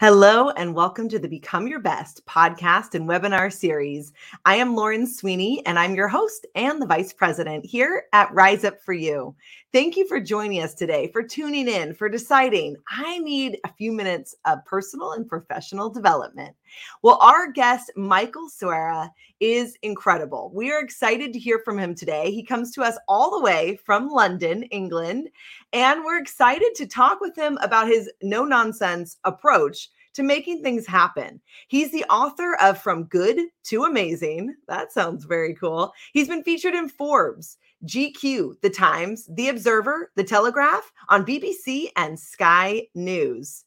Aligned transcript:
Hello, 0.00 0.50
and 0.50 0.76
welcome 0.76 1.08
to 1.08 1.18
the 1.18 1.26
Become 1.26 1.66
Your 1.66 1.80
Best 1.80 2.24
podcast 2.24 2.94
and 2.94 3.08
webinar 3.08 3.52
series. 3.52 4.12
I 4.44 4.54
am 4.54 4.76
Lauren 4.76 5.08
Sweeney, 5.08 5.60
and 5.66 5.76
I'm 5.76 5.96
your 5.96 6.06
host 6.06 6.46
and 6.54 6.80
the 6.80 6.86
vice 6.86 7.12
president 7.12 7.66
here 7.66 8.04
at 8.12 8.32
Rise 8.32 8.62
Up 8.62 8.80
For 8.80 8.92
You. 8.92 9.34
Thank 9.70 9.98
you 9.98 10.08
for 10.08 10.18
joining 10.18 10.62
us 10.62 10.72
today, 10.72 11.10
for 11.12 11.22
tuning 11.22 11.68
in, 11.68 11.92
for 11.92 12.08
deciding 12.08 12.76
I 12.90 13.18
need 13.18 13.58
a 13.64 13.72
few 13.74 13.92
minutes 13.92 14.34
of 14.46 14.64
personal 14.64 15.12
and 15.12 15.28
professional 15.28 15.90
development. 15.90 16.56
Well, 17.02 17.18
our 17.20 17.52
guest, 17.52 17.92
Michael 17.94 18.48
Serwa, 18.48 19.10
is 19.40 19.76
incredible. 19.82 20.50
We 20.54 20.72
are 20.72 20.80
excited 20.80 21.34
to 21.34 21.38
hear 21.38 21.60
from 21.66 21.78
him 21.78 21.94
today. 21.94 22.30
He 22.30 22.42
comes 22.42 22.72
to 22.72 22.82
us 22.82 22.96
all 23.08 23.30
the 23.30 23.44
way 23.44 23.78
from 23.84 24.08
London, 24.08 24.62
England, 24.64 25.28
and 25.74 26.02
we're 26.02 26.18
excited 26.18 26.74
to 26.76 26.86
talk 26.86 27.20
with 27.20 27.36
him 27.36 27.58
about 27.60 27.88
his 27.88 28.10
no 28.22 28.46
nonsense 28.46 29.18
approach 29.24 29.90
to 30.14 30.22
making 30.22 30.62
things 30.62 30.86
happen. 30.86 31.42
He's 31.68 31.92
the 31.92 32.04
author 32.04 32.56
of 32.62 32.78
From 32.78 33.04
Good 33.04 33.38
to 33.64 33.84
Amazing. 33.84 34.56
That 34.66 34.92
sounds 34.92 35.26
very 35.26 35.54
cool. 35.54 35.92
He's 36.14 36.26
been 36.26 36.42
featured 36.42 36.74
in 36.74 36.88
Forbes, 36.88 37.58
GQ, 37.84 38.60
The 38.60 38.70
Times, 38.70 39.28
The 39.30 39.48
Observer, 39.48 40.10
The 40.16 40.24
Telegraph, 40.24 40.92
on 41.08 41.24
BBC, 41.24 41.88
and 41.96 42.18
Sky 42.18 42.88
News. 42.94 43.64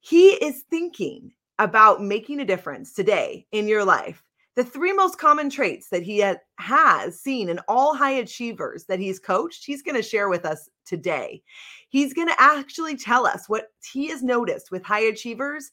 He 0.00 0.30
is 0.30 0.64
thinking 0.70 1.32
about 1.58 2.02
making 2.02 2.40
a 2.40 2.44
difference 2.44 2.92
today 2.92 3.46
in 3.52 3.68
your 3.68 3.84
life 3.84 4.22
the 4.54 4.64
three 4.64 4.92
most 4.92 5.18
common 5.18 5.48
traits 5.48 5.88
that 5.88 6.02
he 6.02 6.18
has 6.58 7.20
seen 7.20 7.48
in 7.48 7.58
all 7.68 7.94
high 7.94 8.12
achievers 8.12 8.84
that 8.84 8.98
he's 8.98 9.18
coached, 9.18 9.64
he's 9.64 9.82
going 9.82 9.94
to 9.94 10.02
share 10.02 10.28
with 10.28 10.44
us 10.44 10.68
today. 10.84 11.42
He's 11.88 12.12
going 12.12 12.28
to 12.28 12.40
actually 12.40 12.96
tell 12.96 13.26
us 13.26 13.48
what 13.48 13.68
he 13.92 14.08
has 14.08 14.22
noticed 14.22 14.70
with 14.70 14.84
high 14.84 15.04
achievers, 15.04 15.70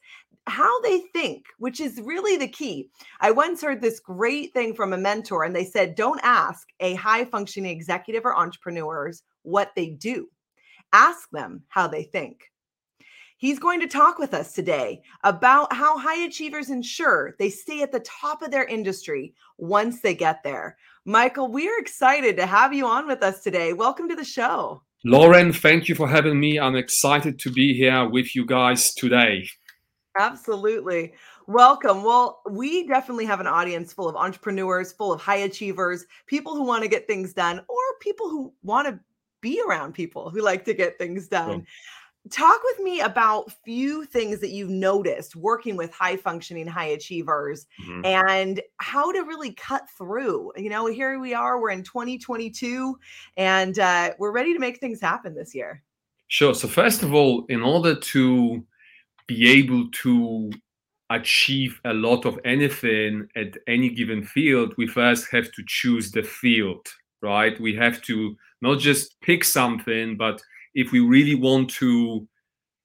how 0.50 0.82
they 0.82 1.00
think, 1.14 1.46
which 1.58 1.80
is 1.80 2.02
really 2.04 2.38
the 2.38 2.48
key. 2.48 2.90
I 3.22 3.32
once 3.32 3.62
heard 3.62 3.82
this 3.82 4.00
great 4.00 4.54
thing 4.54 4.74
from 4.74 4.94
a 4.94 4.98
mentor, 4.98 5.44
and 5.44 5.56
they 5.56 5.66
said, 5.66 5.96
Don't 5.96 6.20
ask 6.24 6.68
a 6.80 6.96
high 6.96 7.26
functioning 7.26 7.72
executive 7.72 8.26
or 8.26 8.38
entrepreneurs 8.38 9.24
what 9.44 9.72
they 9.76 9.90
do, 9.92 10.28
ask 10.92 11.30
them 11.32 11.64
how 11.70 11.88
they 11.88 12.04
think. 12.04 12.52
He's 13.38 13.58
going 13.58 13.80
to 13.80 13.88
talk 13.88 14.20
with 14.20 14.34
us 14.34 14.52
today 14.52 15.02
about 15.24 15.72
how 15.72 15.98
high 15.98 16.26
achievers 16.26 16.70
ensure 16.70 17.36
they 17.40 17.50
stay 17.50 17.82
at 17.82 17.94
the 17.94 18.02
top 18.02 18.42
of 18.42 18.52
their 18.52 18.66
industry 18.66 19.34
once 19.58 20.02
they 20.02 20.14
get 20.14 20.44
there. 20.44 20.76
Michael, 21.06 21.50
we 21.50 21.70
are 21.70 21.80
excited 21.80 22.36
to 22.36 22.46
have 22.46 22.74
you 22.74 22.86
on 22.86 23.08
with 23.08 23.24
us 23.24 23.42
today. 23.42 23.72
Welcome 23.72 24.10
to 24.10 24.16
the 24.16 24.26
show. 24.26 24.84
Lauren, 25.06 25.54
thank 25.54 25.88
you 25.88 25.96
for 25.96 26.10
having 26.10 26.38
me. 26.38 26.60
I'm 26.60 26.76
excited 26.76 27.40
to 27.40 27.50
be 27.50 27.74
here 27.74 28.10
with 28.10 28.36
you 28.36 28.46
guys 28.46 28.94
today. 28.96 29.48
Absolutely. 30.18 31.14
Welcome. 31.48 32.04
Well, 32.04 32.42
we 32.50 32.88
definitely 32.88 33.26
have 33.26 33.40
an 33.40 33.48
audience 33.48 33.94
full 33.94 34.10
of 34.10 34.16
entrepreneurs, 34.16 34.92
full 34.92 35.14
of 35.14 35.22
high 35.22 35.38
achievers, 35.38 36.06
people 36.26 36.56
who 36.56 36.64
want 36.64 36.84
to 36.84 36.90
get 36.90 37.08
things 37.08 37.34
done, 37.34 37.60
or 37.68 37.78
people 38.02 38.30
who 38.30 38.54
want 38.64 38.88
to 38.88 39.00
be 39.42 39.62
around 39.66 39.94
people 39.94 40.30
who 40.30 40.42
like 40.42 40.66
to 40.66 40.74
get 40.74 40.98
things 40.98 41.28
done 41.28 41.66
talk 42.30 42.62
with 42.64 42.80
me 42.80 43.00
about 43.00 43.52
few 43.64 44.06
things 44.06 44.40
that 44.40 44.50
you've 44.50 44.70
noticed 44.70 45.36
working 45.36 45.76
with 45.76 45.92
high 45.94 46.18
functioning 46.18 46.68
high 46.68 46.88
achievers 46.88 47.66
mm-hmm. 47.82 48.06
and 48.06 48.62
how 48.78 49.12
to 49.12 49.22
really 49.22 49.54
cut 49.54 49.90
through 49.98 50.52
you 50.58 50.70
know 50.70 50.86
here 50.86 51.18
we 51.20 51.34
are 51.34 51.62
we're 51.62 51.70
in 51.70 51.84
2022 51.84 52.98
and 53.38 53.80
uh, 53.80 54.12
we're 54.20 54.32
ready 54.32 54.54
to 54.54 54.60
make 54.60 54.80
things 54.80 55.00
happen 55.00 55.34
this 55.34 55.56
year 55.56 55.82
sure 56.28 56.54
so 56.54 56.68
first 56.68 57.04
of 57.04 57.14
all 57.14 57.46
in 57.48 57.62
order 57.62 57.96
to 57.96 58.64
be 59.30 59.50
able 59.50 59.88
to 59.92 60.52
achieve 61.12 61.80
a 61.86 61.94
lot 61.94 62.26
of 62.26 62.38
anything 62.44 63.28
at 63.36 63.58
any 63.68 63.90
given 63.90 64.24
field 64.24 64.74
we 64.78 64.86
first 64.86 65.32
have 65.32 65.52
to 65.54 65.64
choose 65.68 66.12
the 66.12 66.22
field 66.22 66.86
right 67.22 67.60
we 67.60 67.74
have 67.74 68.02
to 68.02 68.36
not 68.62 68.78
just 68.78 69.20
pick 69.22 69.44
something 69.44 70.18
but 70.18 70.42
if 70.76 70.92
we 70.92 71.00
really 71.00 71.36
want 71.36 71.70
to 71.70 72.28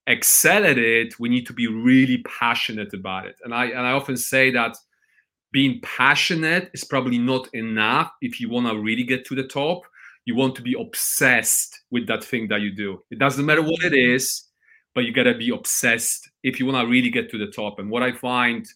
excel 0.07 0.65
at 0.65 0.79
it, 0.79 1.19
we 1.19 1.29
need 1.29 1.47
to 1.47 1.53
be 1.53 1.67
really 1.67 2.19
passionate 2.19 2.93
about 2.93 3.27
it. 3.27 3.37
And 3.45 3.55
I 3.55 3.67
and 3.67 3.87
I 3.87 3.93
often 3.93 4.17
say 4.17 4.51
that 4.51 4.77
being 5.53 5.81
passionate 5.83 6.71
is 6.75 6.85
probably 6.85 7.19
not 7.19 7.49
enough 7.55 8.11
if 8.21 8.41
you 8.41 8.49
want 8.49 8.67
to 8.69 8.79
really 8.79 9.05
get 9.05 9.25
to 9.27 9.35
the 9.35 9.47
top. 9.47 9.83
You 10.25 10.35
want 10.35 10.57
to 10.57 10.63
be 10.63 10.75
obsessed 10.79 11.83
with 11.91 12.07
that 12.07 12.25
thing 12.25 12.49
that 12.49 12.63
you 12.63 12.75
do. 12.75 13.03
It 13.11 13.19
doesn't 13.19 13.45
matter 13.45 13.63
what 13.63 13.85
it 13.85 13.93
is, 13.93 14.45
but 14.95 15.05
you 15.05 15.13
got 15.13 15.25
to 15.25 15.35
be 15.35 15.51
obsessed 15.51 16.31
if 16.43 16.59
you 16.59 16.67
want 16.67 16.85
to 16.85 16.91
really 16.91 17.11
get 17.11 17.31
to 17.31 17.39
the 17.39 17.51
top. 17.51 17.79
And 17.79 17.91
what 17.91 18.03
I 18.03 18.13
find 18.13 18.67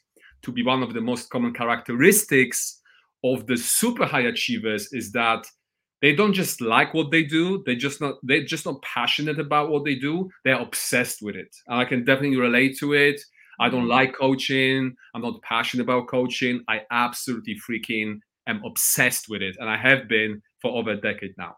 to 0.42 0.52
be 0.52 0.62
one 0.62 0.82
of 0.82 0.94
the 0.94 1.00
most 1.00 1.30
common 1.30 1.52
characteristics 1.52 2.80
of 3.24 3.46
the 3.46 3.56
super 3.56 4.06
high 4.06 4.22
achievers 4.22 4.92
is 4.92 5.12
that 5.12 5.46
they 6.00 6.14
don't 6.14 6.32
just 6.32 6.60
like 6.60 6.94
what 6.94 7.10
they 7.10 7.24
do 7.24 7.62
they 7.66 7.74
just 7.74 8.00
not 8.00 8.14
they're 8.22 8.44
just 8.44 8.64
not 8.64 8.80
passionate 8.82 9.40
about 9.40 9.70
what 9.70 9.84
they 9.84 9.96
do 9.96 10.30
they're 10.44 10.60
obsessed 10.60 11.22
with 11.22 11.34
it 11.34 11.54
and 11.66 11.80
i 11.80 11.84
can 11.84 12.04
definitely 12.04 12.36
relate 12.36 12.76
to 12.78 12.92
it 12.92 13.20
i 13.58 13.68
don't 13.68 13.82
mm-hmm. 13.82 13.90
like 13.90 14.14
coaching 14.14 14.94
i'm 15.14 15.22
not 15.22 15.42
passionate 15.42 15.82
about 15.82 16.06
coaching 16.06 16.62
i 16.68 16.80
absolutely 16.92 17.56
freaking 17.68 18.20
am 18.46 18.62
obsessed 18.64 19.28
with 19.28 19.42
it 19.42 19.56
and 19.58 19.68
i 19.68 19.76
have 19.76 20.08
been 20.08 20.40
for 20.62 20.70
over 20.70 20.90
a 20.90 21.00
decade 21.00 21.34
now 21.36 21.56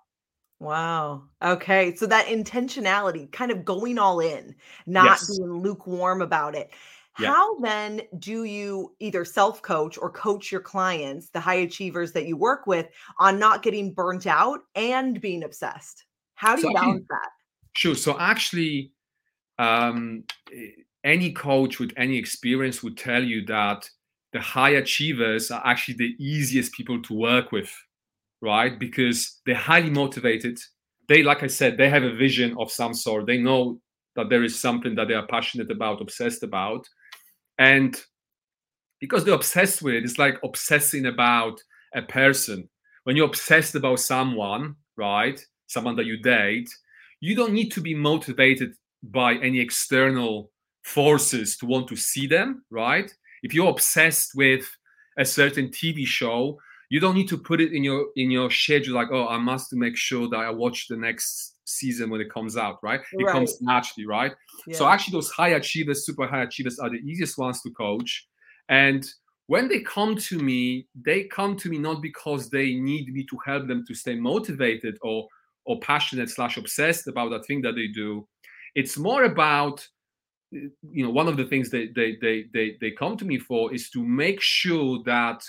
Wow. 0.60 1.24
Okay. 1.42 1.94
So 1.96 2.06
that 2.06 2.26
intentionality, 2.26 3.32
kind 3.32 3.50
of 3.50 3.64
going 3.64 3.98
all 3.98 4.20
in, 4.20 4.54
not 4.86 5.06
yes. 5.06 5.36
being 5.38 5.50
lukewarm 5.50 6.20
about 6.20 6.54
it. 6.54 6.70
Yeah. 7.18 7.28
How 7.28 7.58
then 7.58 8.02
do 8.18 8.44
you 8.44 8.94
either 9.00 9.24
self 9.24 9.62
coach 9.62 9.98
or 9.98 10.10
coach 10.10 10.52
your 10.52 10.60
clients, 10.60 11.30
the 11.30 11.40
high 11.40 11.56
achievers 11.56 12.12
that 12.12 12.26
you 12.26 12.36
work 12.36 12.66
with, 12.66 12.88
on 13.18 13.38
not 13.38 13.62
getting 13.62 13.92
burnt 13.92 14.26
out 14.26 14.60
and 14.74 15.20
being 15.20 15.42
obsessed? 15.42 16.04
How 16.34 16.56
do 16.56 16.62
so 16.62 16.68
you 16.68 16.74
balance 16.74 17.06
that? 17.08 17.28
Sure. 17.74 17.94
So 17.94 18.18
actually, 18.18 18.92
um, 19.58 20.24
any 21.04 21.32
coach 21.32 21.78
with 21.78 21.92
any 21.96 22.16
experience 22.16 22.82
would 22.82 22.96
tell 22.96 23.22
you 23.22 23.44
that 23.46 23.88
the 24.32 24.40
high 24.40 24.70
achievers 24.70 25.50
are 25.50 25.62
actually 25.64 25.94
the 25.94 26.14
easiest 26.18 26.72
people 26.72 27.00
to 27.02 27.14
work 27.14 27.50
with, 27.50 27.74
right? 28.40 28.78
Because 28.78 29.40
they're 29.46 29.54
highly 29.54 29.90
motivated. 29.90 30.58
They, 31.08 31.22
like 31.22 31.42
I 31.42 31.48
said, 31.48 31.76
they 31.76 31.88
have 31.88 32.02
a 32.02 32.14
vision 32.14 32.56
of 32.58 32.70
some 32.70 32.94
sort. 32.94 33.26
They 33.26 33.38
know 33.38 33.80
that 34.16 34.28
there 34.28 34.44
is 34.44 34.58
something 34.58 34.94
that 34.96 35.08
they 35.08 35.14
are 35.14 35.26
passionate 35.26 35.70
about, 35.70 36.00
obsessed 36.00 36.42
about 36.42 36.86
and 37.60 38.00
because 39.00 39.22
they're 39.22 39.34
obsessed 39.34 39.82
with 39.82 39.94
it, 39.94 40.04
it's 40.04 40.18
like 40.18 40.38
obsessing 40.42 41.06
about 41.06 41.62
a 41.94 42.02
person. 42.02 42.68
When 43.04 43.16
you're 43.16 43.26
obsessed 43.26 43.74
about 43.74 44.00
someone, 44.00 44.76
right, 44.96 45.38
someone 45.66 45.94
that 45.96 46.06
you 46.06 46.16
date, 46.16 46.70
you 47.20 47.36
don't 47.36 47.52
need 47.52 47.70
to 47.72 47.82
be 47.82 47.94
motivated 47.94 48.72
by 49.02 49.34
any 49.34 49.60
external 49.60 50.50
forces 50.84 51.58
to 51.58 51.66
want 51.66 51.86
to 51.88 51.96
see 51.96 52.26
them, 52.26 52.64
right? 52.70 53.12
If 53.42 53.52
you're 53.52 53.68
obsessed 53.68 54.30
with 54.34 54.66
a 55.18 55.24
certain 55.26 55.68
TV 55.68 56.06
show, 56.06 56.58
you 56.90 56.98
don't 56.98 57.14
need 57.14 57.28
to 57.28 57.38
put 57.38 57.60
it 57.60 57.72
in 57.72 57.82
your 57.82 58.08
in 58.16 58.30
your 58.30 58.50
schedule 58.50 58.94
like, 58.94 59.08
oh, 59.12 59.28
I 59.28 59.38
must 59.38 59.72
make 59.72 59.96
sure 59.96 60.28
that 60.28 60.36
I 60.36 60.50
watch 60.50 60.88
the 60.88 60.96
next 60.96 61.54
season 61.64 62.10
when 62.10 62.20
it 62.20 62.32
comes 62.32 62.56
out, 62.56 62.78
right? 62.82 63.00
It 63.12 63.24
right. 63.24 63.32
comes 63.32 63.62
naturally, 63.62 64.06
right? 64.06 64.32
Yeah. 64.66 64.76
So 64.76 64.88
actually, 64.88 65.12
those 65.12 65.30
high 65.30 65.50
achievers, 65.50 66.04
super 66.04 66.26
high 66.26 66.42
achievers, 66.42 66.80
are 66.80 66.90
the 66.90 66.98
easiest 66.98 67.38
ones 67.38 67.62
to 67.62 67.70
coach. 67.70 68.26
And 68.68 69.06
when 69.46 69.68
they 69.68 69.80
come 69.80 70.16
to 70.16 70.38
me, 70.38 70.88
they 71.00 71.24
come 71.24 71.56
to 71.58 71.68
me 71.68 71.78
not 71.78 72.02
because 72.02 72.50
they 72.50 72.74
need 72.74 73.12
me 73.12 73.24
to 73.30 73.38
help 73.46 73.68
them 73.68 73.84
to 73.86 73.94
stay 73.94 74.16
motivated 74.16 74.98
or 75.02 75.28
or 75.64 75.78
passionate 75.80 76.30
slash 76.30 76.56
obsessed 76.56 77.06
about 77.06 77.30
that 77.30 77.46
thing 77.46 77.62
that 77.62 77.76
they 77.76 77.86
do. 77.86 78.26
It's 78.74 78.98
more 78.98 79.24
about 79.24 79.86
you 80.50 81.04
know 81.04 81.10
one 81.10 81.28
of 81.28 81.36
the 81.36 81.44
things 81.44 81.70
they 81.70 81.86
they 81.94 82.16
they 82.20 82.46
they, 82.52 82.76
they 82.80 82.90
come 82.90 83.16
to 83.16 83.24
me 83.24 83.38
for 83.38 83.72
is 83.72 83.90
to 83.90 84.04
make 84.04 84.40
sure 84.40 84.98
that 85.04 85.40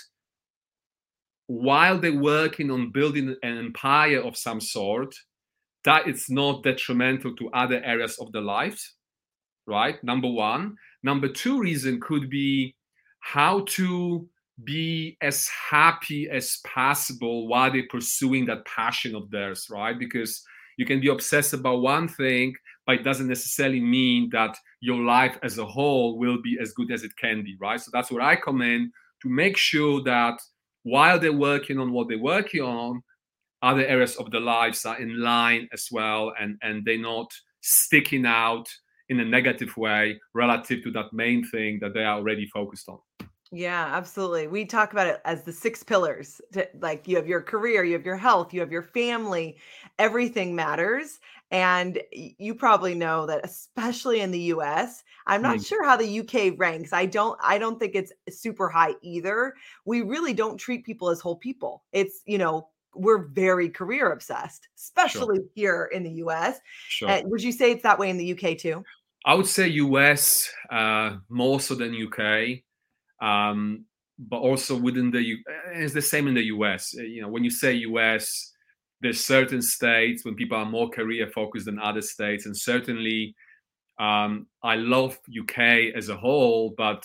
while 1.52 1.98
they're 1.98 2.18
working 2.18 2.70
on 2.70 2.90
building 2.90 3.36
an 3.42 3.58
empire 3.58 4.20
of 4.20 4.36
some 4.38 4.60
sort 4.60 5.14
that 5.84 6.06
it's 6.08 6.30
not 6.30 6.62
detrimental 6.62 7.36
to 7.36 7.50
other 7.50 7.82
areas 7.84 8.16
of 8.20 8.32
their 8.32 8.42
lives, 8.42 8.94
right? 9.66 10.02
Number 10.02 10.28
one. 10.28 10.76
Number 11.02 11.28
two 11.28 11.60
reason 11.60 12.00
could 12.00 12.30
be 12.30 12.74
how 13.20 13.64
to 13.70 14.26
be 14.64 15.18
as 15.20 15.46
happy 15.70 16.30
as 16.30 16.58
possible 16.64 17.48
while 17.48 17.70
they're 17.70 17.82
pursuing 17.90 18.46
that 18.46 18.64
passion 18.64 19.14
of 19.14 19.30
theirs, 19.30 19.66
right? 19.70 19.98
Because 19.98 20.42
you 20.78 20.86
can 20.86 21.00
be 21.00 21.08
obsessed 21.08 21.52
about 21.52 21.82
one 21.82 22.08
thing, 22.08 22.54
but 22.86 22.94
it 22.94 23.04
doesn't 23.04 23.28
necessarily 23.28 23.80
mean 23.80 24.30
that 24.32 24.56
your 24.80 25.02
life 25.02 25.36
as 25.42 25.58
a 25.58 25.66
whole 25.66 26.18
will 26.18 26.40
be 26.40 26.56
as 26.62 26.72
good 26.72 26.90
as 26.90 27.02
it 27.02 27.12
can 27.20 27.42
be, 27.44 27.56
right? 27.60 27.80
So 27.80 27.90
that's 27.92 28.10
where 28.10 28.22
I 28.22 28.36
come 28.36 28.62
in 28.62 28.90
to 29.22 29.28
make 29.28 29.56
sure 29.58 30.02
that 30.04 30.40
while 30.82 31.18
they're 31.18 31.32
working 31.32 31.78
on 31.78 31.92
what 31.92 32.08
they're 32.08 32.18
working 32.18 32.62
on, 32.62 33.02
other 33.62 33.86
areas 33.86 34.16
of 34.16 34.30
their 34.30 34.40
lives 34.40 34.84
are 34.84 35.00
in 35.00 35.20
line 35.20 35.68
as 35.72 35.88
well, 35.90 36.32
and 36.40 36.58
and 36.62 36.84
they're 36.84 36.98
not 36.98 37.30
sticking 37.60 38.26
out 38.26 38.68
in 39.08 39.20
a 39.20 39.24
negative 39.24 39.76
way 39.76 40.18
relative 40.34 40.82
to 40.82 40.90
that 40.90 41.12
main 41.12 41.44
thing 41.46 41.78
that 41.80 41.94
they 41.94 42.04
are 42.04 42.16
already 42.16 42.46
focused 42.46 42.88
on. 42.88 42.98
Yeah, 43.54 43.94
absolutely. 43.94 44.46
We 44.46 44.64
talk 44.64 44.92
about 44.92 45.06
it 45.06 45.20
as 45.26 45.42
the 45.42 45.52
six 45.52 45.82
pillars. 45.82 46.40
To, 46.54 46.66
like 46.80 47.06
you 47.06 47.16
have 47.16 47.28
your 47.28 47.42
career, 47.42 47.84
you 47.84 47.92
have 47.92 48.06
your 48.06 48.16
health, 48.16 48.54
you 48.54 48.60
have 48.60 48.72
your 48.72 48.82
family, 48.82 49.58
everything 49.98 50.54
matters. 50.54 51.20
And 51.52 52.00
you 52.12 52.54
probably 52.54 52.94
know 52.94 53.26
that 53.26 53.44
especially 53.44 54.22
in 54.22 54.30
the 54.30 54.40
US, 54.54 55.04
I'm 55.26 55.42
not 55.42 55.58
mm. 55.58 55.66
sure 55.66 55.84
how 55.84 55.96
the 55.98 56.20
UK 56.20 56.58
ranks. 56.58 56.94
I 56.94 57.04
don't 57.04 57.38
I 57.42 57.58
don't 57.58 57.78
think 57.78 57.94
it's 57.94 58.10
super 58.30 58.70
high 58.70 58.94
either. 59.02 59.54
We 59.84 60.00
really 60.00 60.32
don't 60.32 60.56
treat 60.56 60.84
people 60.84 61.10
as 61.10 61.20
whole 61.20 61.36
people. 61.36 61.84
It's, 61.92 62.22
you 62.24 62.38
know, 62.38 62.68
we're 62.94 63.24
very 63.28 63.68
career 63.68 64.12
obsessed, 64.12 64.68
especially 64.78 65.36
sure. 65.36 65.44
here 65.54 65.90
in 65.92 66.02
the 66.02 66.10
US. 66.24 66.58
Sure. 66.88 67.10
Uh, 67.10 67.20
would 67.26 67.42
you 67.42 67.52
say 67.52 67.72
it's 67.72 67.82
that 67.82 67.98
way 67.98 68.08
in 68.08 68.16
the 68.16 68.32
UK 68.32 68.56
too? 68.56 68.82
I 69.26 69.34
would 69.34 69.46
say 69.46 69.68
US 69.68 70.50
uh, 70.70 71.16
more 71.28 71.60
so 71.60 71.74
than 71.74 71.94
UK, 71.94 72.62
um, 73.20 73.84
but 74.18 74.38
also 74.38 74.74
within 74.74 75.10
the 75.10 75.22
U. 75.22 75.38
It's 75.74 75.92
the 75.92 76.00
same 76.00 76.28
in 76.28 76.34
the 76.34 76.44
US. 76.44 76.94
Uh, 76.98 77.02
you 77.02 77.20
know, 77.20 77.28
when 77.28 77.44
you 77.44 77.50
say 77.50 77.74
US, 77.74 78.51
there's 79.02 79.24
certain 79.24 79.60
states 79.60 80.24
when 80.24 80.36
people 80.36 80.56
are 80.56 80.64
more 80.64 80.88
career 80.88 81.26
focused 81.34 81.66
than 81.66 81.78
other 81.78 82.02
states, 82.02 82.46
and 82.46 82.56
certainly, 82.56 83.34
um, 83.98 84.46
I 84.62 84.76
love 84.76 85.18
UK 85.28 85.94
as 85.96 86.08
a 86.08 86.16
whole, 86.16 86.74
but 86.76 87.04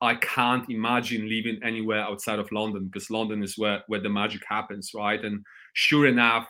I 0.00 0.16
can't 0.16 0.68
imagine 0.70 1.28
living 1.28 1.60
anywhere 1.62 2.00
outside 2.00 2.38
of 2.38 2.50
London 2.50 2.86
because 2.86 3.10
London 3.10 3.42
is 3.42 3.56
where 3.56 3.82
where 3.86 4.00
the 4.00 4.08
magic 4.08 4.42
happens, 4.48 4.90
right? 4.94 5.22
And 5.24 5.44
sure 5.74 6.06
enough, 6.06 6.48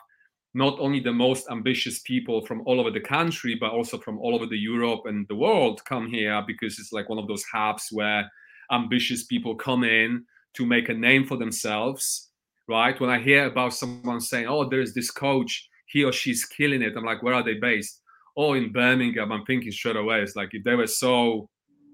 not 0.53 0.79
only 0.79 1.01
the 1.01 1.13
most 1.13 1.47
ambitious 1.51 1.99
people 1.99 2.45
from 2.45 2.61
all 2.65 2.79
over 2.79 2.89
the 2.89 3.01
country, 3.01 3.55
but 3.59 3.71
also 3.71 3.97
from 3.97 4.17
all 4.19 4.33
over 4.33 4.45
the 4.45 4.57
Europe 4.57 5.01
and 5.05 5.27
the 5.27 5.35
world 5.35 5.83
come 5.85 6.07
here 6.07 6.41
because 6.47 6.79
it's 6.79 6.93
like 6.93 7.09
one 7.09 7.19
of 7.19 7.27
those 7.27 7.43
hubs 7.43 7.89
where 7.91 8.31
ambitious 8.71 9.25
people 9.25 9.55
come 9.55 9.83
in 9.83 10.25
to 10.53 10.65
make 10.65 10.87
a 10.87 10.93
name 10.93 11.25
for 11.25 11.37
themselves, 11.37 12.31
right? 12.67 12.99
When 12.99 13.09
I 13.09 13.19
hear 13.19 13.45
about 13.45 13.73
someone 13.73 14.21
saying, 14.21 14.47
"Oh, 14.47 14.67
there's 14.67 14.93
this 14.93 15.11
coach, 15.11 15.69
he 15.87 16.03
or 16.03 16.11
she's 16.11 16.45
killing 16.45 16.81
it," 16.81 16.95
I'm 16.95 17.05
like, 17.05 17.23
"Where 17.23 17.33
are 17.33 17.43
they 17.43 17.55
based?" 17.55 18.01
Oh, 18.37 18.53
in 18.53 18.71
Birmingham. 18.71 19.31
I'm 19.31 19.45
thinking 19.45 19.71
straight 19.71 19.95
away, 19.95 20.21
it's 20.21 20.35
like 20.35 20.49
if 20.53 20.63
they 20.63 20.75
were 20.75 20.87
so 20.87 21.49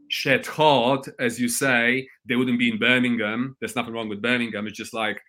shit 0.08 0.46
hot, 0.46 1.08
as 1.20 1.40
you 1.40 1.48
say, 1.48 2.08
they 2.26 2.36
wouldn't 2.36 2.60
be 2.60 2.70
in 2.70 2.80
Birmingham. 2.80 3.56
There's 3.60 3.76
nothing 3.76 3.94
wrong 3.94 4.10
with 4.10 4.22
Birmingham. 4.22 4.68
It's 4.68 4.78
just 4.78 4.94
like 4.94 5.22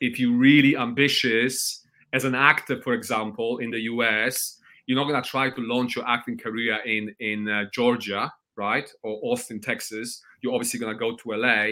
if 0.00 0.18
you're 0.18 0.36
really 0.36 0.76
ambitious 0.76 1.84
as 2.12 2.24
an 2.24 2.34
actor, 2.34 2.80
for 2.82 2.94
example, 2.94 3.58
in 3.58 3.70
the 3.70 3.80
US, 3.92 4.58
you're 4.86 4.98
not 4.98 5.06
to 5.22 5.28
try 5.28 5.50
to 5.50 5.60
launch 5.60 5.96
your 5.96 6.06
acting 6.08 6.38
career 6.38 6.78
in 6.84 7.14
in 7.20 7.48
uh, 7.48 7.64
Georgia, 7.72 8.32
right, 8.56 8.90
or 9.02 9.18
Austin, 9.22 9.60
Texas. 9.60 10.20
You're 10.40 10.54
obviously 10.54 10.80
to 10.92 10.98
go 10.98 11.16
to 11.16 11.32
LA, 11.32 11.66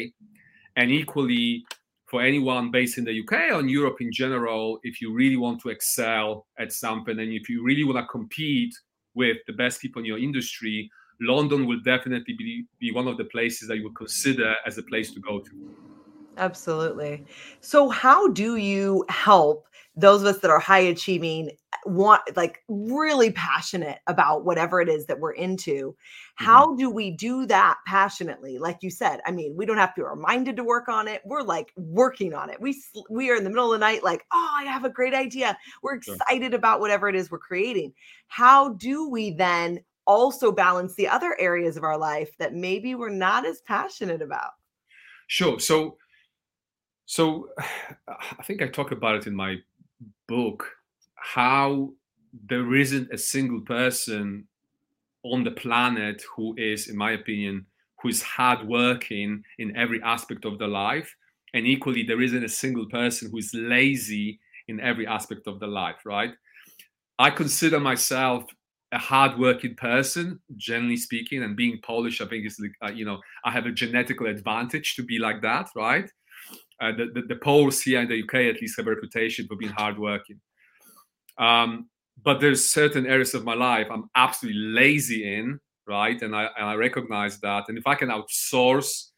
and 0.77 0.91
equally 0.91 1.65
for 2.13 2.21
anyone 2.21 2.71
based 2.71 2.99
in 2.99 3.05
the 3.05 3.21
UK 3.23 3.55
or 3.55 3.61
in 3.61 3.71
Europe 3.71 4.03
in 4.03 4.13
general, 4.13 4.79
if 4.83 5.01
you 5.01 5.15
really 5.15 5.39
want 5.39 5.59
to 5.63 5.71
excel 5.71 6.47
at 6.59 6.71
something 6.71 7.19
and 7.19 7.33
if 7.33 7.49
you 7.49 7.65
really 7.65 7.85
want 7.85 7.97
to 7.97 8.07
compete 8.13 8.75
with 9.15 9.39
the 9.47 9.55
best 9.55 9.81
people 9.81 10.01
in 10.01 10.05
your 10.05 10.19
industry, 10.19 10.91
London 11.23 11.67
will 11.67 11.81
definitely 11.81 12.35
be, 12.35 12.67
be 12.79 12.93
one 12.93 13.09
of 13.09 13.17
the 13.17 13.25
places 13.25 13.67
that 13.67 13.79
you 13.79 13.85
would 13.85 13.97
consider 13.97 14.55
as 14.67 14.77
a 14.77 14.83
place 14.83 15.11
to 15.13 15.21
go 15.21 15.41
to. 15.41 15.75
Absolutely. 16.37 17.25
So, 17.61 17.89
how 17.89 18.29
do 18.29 18.57
you 18.57 19.07
help 19.09 19.67
those 19.97 20.21
of 20.21 20.27
us 20.27 20.39
that 20.41 20.51
are 20.51 20.59
high 20.59 20.81
achieving 20.81 21.51
want 21.85 22.23
like 22.37 22.63
really 22.69 23.31
passionate 23.33 23.99
about 24.07 24.45
whatever 24.45 24.81
it 24.81 24.89
is 24.89 25.07
that 25.07 25.19
we're 25.19 25.33
into 25.33 25.93
mm-hmm. 25.93 26.45
how 26.45 26.75
do 26.77 26.91
we 26.91 27.11
do 27.11 27.47
that 27.47 27.79
passionately? 27.87 28.59
Like 28.59 28.79
you 28.83 28.91
said 28.91 29.21
i 29.27 29.31
mean 29.31 29.55
we 29.57 29.67
don't 29.67 29.79
have 29.79 29.95
to 29.95 30.03
be 30.03 30.07
reminded 30.07 30.57
to 30.57 30.65
work 30.65 30.89
on 30.89 31.09
it. 31.09 31.23
We're 31.25 31.43
like 31.43 31.73
working 31.77 32.35
on 32.35 32.51
it. 32.51 32.61
We 32.61 32.83
we 33.11 33.31
are 33.31 33.37
in 33.37 33.45
the 33.45 33.51
middle 33.51 33.73
of 33.73 33.81
the 33.81 33.85
night 33.85 34.03
like 34.03 34.25
oh 34.33 34.55
i 34.59 34.65
have 34.65 34.85
a 34.85 34.91
great 34.91 35.15
idea. 35.15 35.57
We're 35.83 35.95
excited 35.95 36.53
sure. 36.53 36.57
about 36.57 36.81
whatever 36.81 37.09
it 37.09 37.15
is 37.15 37.31
we're 37.31 37.39
creating. 37.39 37.93
How 38.29 38.71
do 38.75 39.09
we 39.09 39.31
then 39.33 39.81
also 40.07 40.51
balance 40.51 40.95
the 40.95 41.09
other 41.09 41.37
areas 41.39 41.77
of 41.77 41.85
our 41.85 41.97
life 41.99 42.31
that 42.39 42.55
maybe 42.55 42.95
we're 42.95 43.09
not 43.09 43.47
as 43.47 43.61
passionate 43.61 44.23
about? 44.23 44.51
Sure. 45.29 45.61
So 45.61 45.97
so 47.07 47.49
i 48.09 48.43
think 48.43 48.63
i 48.63 48.67
talk 48.67 48.93
about 48.93 49.17
it 49.17 49.27
in 49.27 49.35
my 49.35 49.57
book 50.29 50.71
how 51.23 51.91
there 52.49 52.75
isn't 52.75 53.13
a 53.13 53.19
single 53.19 53.61
person 53.61 54.47
on 55.23 55.45
the 55.45 55.51
planet 55.53 56.23
who 56.35 56.55
is, 56.59 56.89
in 56.89 56.97
my 56.97 57.13
opinion, 57.13 57.65
who 58.03 58.09
is 58.09 58.23
hardworking 58.23 59.43
in 59.59 59.77
every 59.77 60.03
aspect 60.03 60.45
of 60.45 60.59
their 60.59 60.69
life. 60.69 61.15
And 61.55 61.67
equally, 61.67 62.03
there 62.03 62.21
isn't 62.21 62.45
a 62.45 62.49
single 62.49 62.87
person 62.87 63.31
who 63.31 63.39
is 63.39 63.53
lazy 63.55 64.41
in 64.69 64.81
every 64.81 65.07
aspect 65.07 65.47
of 65.47 65.61
their 65.61 65.69
life, 65.69 66.01
right? 66.05 66.33
I 67.19 67.31
consider 67.31 67.79
myself 67.79 68.45
a 68.91 68.99
hardworking 68.99 69.77
person, 69.77 70.41
generally 70.57 70.97
speaking, 70.97 71.45
and 71.45 71.57
being 71.57 71.79
Polish, 71.83 72.21
I 72.21 72.27
think 72.27 72.47
is, 72.47 72.59
uh, 72.85 72.91
you 72.91 73.05
know, 73.05 73.21
I 73.45 73.51
have 73.51 73.67
a 73.67 73.71
genetical 73.71 74.29
advantage 74.29 74.97
to 74.97 75.03
be 75.05 75.19
like 75.19 75.41
that, 75.43 75.69
right? 75.77 76.11
Uh, 76.81 76.93
the, 76.93 77.07
the, 77.15 77.23
the, 77.29 77.37
Poles 77.37 77.81
here 77.81 78.01
in 78.01 78.09
the 78.09 78.23
UK 78.23 78.55
at 78.55 78.61
least 78.61 78.77
have 78.77 78.89
a 78.89 78.91
reputation 78.91 79.47
for 79.47 79.57
being 79.57 79.71
hardworking. 79.73 80.41
Um, 81.39 81.89
but 82.23 82.41
there's 82.41 82.69
certain 82.69 83.07
areas 83.07 83.35
of 83.35 83.45
my 83.45 83.55
life 83.55 83.89
I'm 83.91 84.09
absolutely 84.15 84.61
lazy 84.61 85.37
in, 85.37 85.59
right? 85.87 86.21
And 86.23 86.37
I, 86.37 86.49
and 86.57 86.67
I 86.67 86.75
recognize 86.75 87.41
that. 87.41 87.65
And 87.69 87.77
if 87.77 87.87
I 87.87 87.95
can 87.95 88.11
outsource 88.11 89.09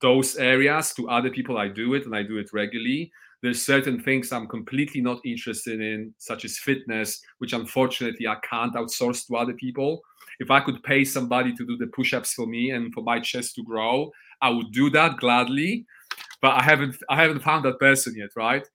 those 0.00 0.36
areas 0.36 0.92
to 0.94 1.08
other 1.08 1.30
people, 1.30 1.58
I 1.58 1.68
do 1.68 1.94
it 1.94 2.06
and 2.06 2.14
I 2.14 2.22
do 2.22 2.38
it 2.38 2.52
regularly. 2.52 3.10
There's 3.42 3.60
certain 3.60 4.00
things 4.00 4.30
I'm 4.30 4.46
completely 4.46 5.00
not 5.00 5.18
interested 5.24 5.80
in, 5.80 6.14
such 6.18 6.44
as 6.44 6.58
fitness, 6.58 7.20
which 7.38 7.52
unfortunately 7.52 8.28
I 8.28 8.36
can't 8.48 8.74
outsource 8.74 9.26
to 9.26 9.36
other 9.36 9.54
people. 9.54 10.00
If 10.38 10.50
I 10.52 10.60
could 10.60 10.82
pay 10.84 11.04
somebody 11.04 11.52
to 11.56 11.66
do 11.66 11.76
the 11.76 11.88
push 11.88 12.14
ups 12.14 12.34
for 12.34 12.46
me 12.46 12.70
and 12.70 12.94
for 12.94 13.02
my 13.02 13.18
chest 13.18 13.56
to 13.56 13.64
grow, 13.64 14.12
I 14.40 14.50
would 14.50 14.70
do 14.70 14.90
that 14.90 15.16
gladly 15.16 15.86
but 16.42 16.60
I 16.60 16.62
haven't 16.62 16.96
I 17.08 17.16
haven't 17.16 17.40
found 17.40 17.64
that 17.64 17.78
person 17.78 18.14
yet, 18.16 18.30
right? 18.36 18.68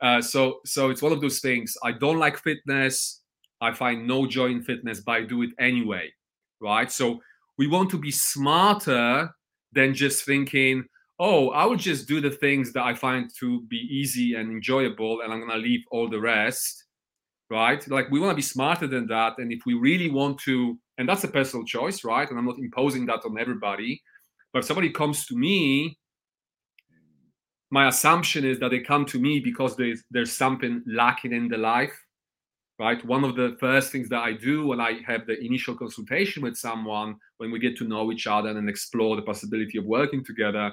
Uh, 0.00 0.20
so 0.20 0.60
so 0.64 0.90
it's 0.90 1.02
one 1.02 1.12
of 1.12 1.20
those 1.20 1.40
things. 1.40 1.74
I 1.82 1.92
don't 1.92 2.18
like 2.18 2.38
fitness. 2.38 3.22
I 3.60 3.72
find 3.72 4.06
no 4.06 4.26
joy 4.26 4.46
in 4.46 4.62
fitness, 4.62 5.00
but 5.00 5.12
I 5.12 5.22
do 5.22 5.42
it 5.42 5.50
anyway, 5.58 6.12
right? 6.60 6.90
So 6.90 7.20
we 7.56 7.66
want 7.66 7.90
to 7.90 7.98
be 7.98 8.10
smarter 8.10 9.30
than 9.72 9.94
just 9.94 10.24
thinking, 10.24 10.84
oh, 11.18 11.50
I 11.50 11.64
will 11.64 11.76
just 11.76 12.08
do 12.08 12.20
the 12.20 12.30
things 12.30 12.72
that 12.72 12.82
I 12.84 12.94
find 12.94 13.30
to 13.40 13.62
be 13.62 13.76
easy 13.90 14.34
and 14.34 14.50
enjoyable, 14.50 15.20
and 15.20 15.32
I'm 15.32 15.40
gonna 15.40 15.60
leave 15.60 15.82
all 15.90 16.08
the 16.08 16.20
rest, 16.20 16.84
right? 17.50 17.86
Like 17.88 18.10
we 18.10 18.20
want 18.20 18.32
to 18.32 18.36
be 18.36 18.42
smarter 18.42 18.86
than 18.86 19.06
that, 19.08 19.38
and 19.38 19.52
if 19.52 19.60
we 19.66 19.74
really 19.74 20.10
want 20.10 20.38
to, 20.40 20.78
and 20.98 21.08
that's 21.08 21.24
a 21.24 21.28
personal 21.28 21.64
choice, 21.64 22.04
right? 22.04 22.28
And 22.28 22.38
I'm 22.38 22.46
not 22.46 22.58
imposing 22.58 23.06
that 23.06 23.24
on 23.24 23.38
everybody. 23.38 24.02
But 24.52 24.60
if 24.60 24.64
somebody 24.66 24.90
comes 24.90 25.26
to 25.26 25.36
me 25.36 25.98
my 27.78 27.88
assumption 27.88 28.42
is 28.44 28.58
that 28.60 28.70
they 28.70 28.80
come 28.92 29.04
to 29.06 29.18
me 29.26 29.40
because 29.50 29.72
there's 29.76 30.00
there's 30.14 30.32
something 30.44 30.82
lacking 30.86 31.32
in 31.32 31.48
the 31.48 31.58
life 31.58 31.96
right? 32.80 33.04
One 33.04 33.22
of 33.22 33.36
the 33.36 33.56
first 33.60 33.92
things 33.92 34.08
that 34.08 34.22
i 34.28 34.32
do 34.50 34.66
when 34.68 34.80
i 34.80 34.92
have 35.10 35.22
the 35.26 35.36
initial 35.48 35.76
consultation 35.82 36.42
with 36.42 36.56
someone 36.56 37.10
when 37.38 37.50
we 37.52 37.64
get 37.66 37.76
to 37.78 37.90
know 37.92 38.04
each 38.12 38.26
other 38.26 38.50
and 38.50 38.68
explore 38.68 39.14
the 39.14 39.28
possibility 39.30 39.76
of 39.78 39.84
working 39.84 40.22
together 40.24 40.66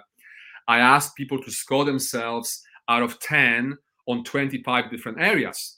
i 0.68 0.78
ask 0.80 1.16
people 1.16 1.40
to 1.44 1.52
score 1.52 1.86
themselves 1.86 2.50
out 2.92 3.04
of 3.04 3.20
10 3.20 3.78
on 4.08 4.24
25 4.24 4.92
different 4.92 5.20
areas. 5.22 5.78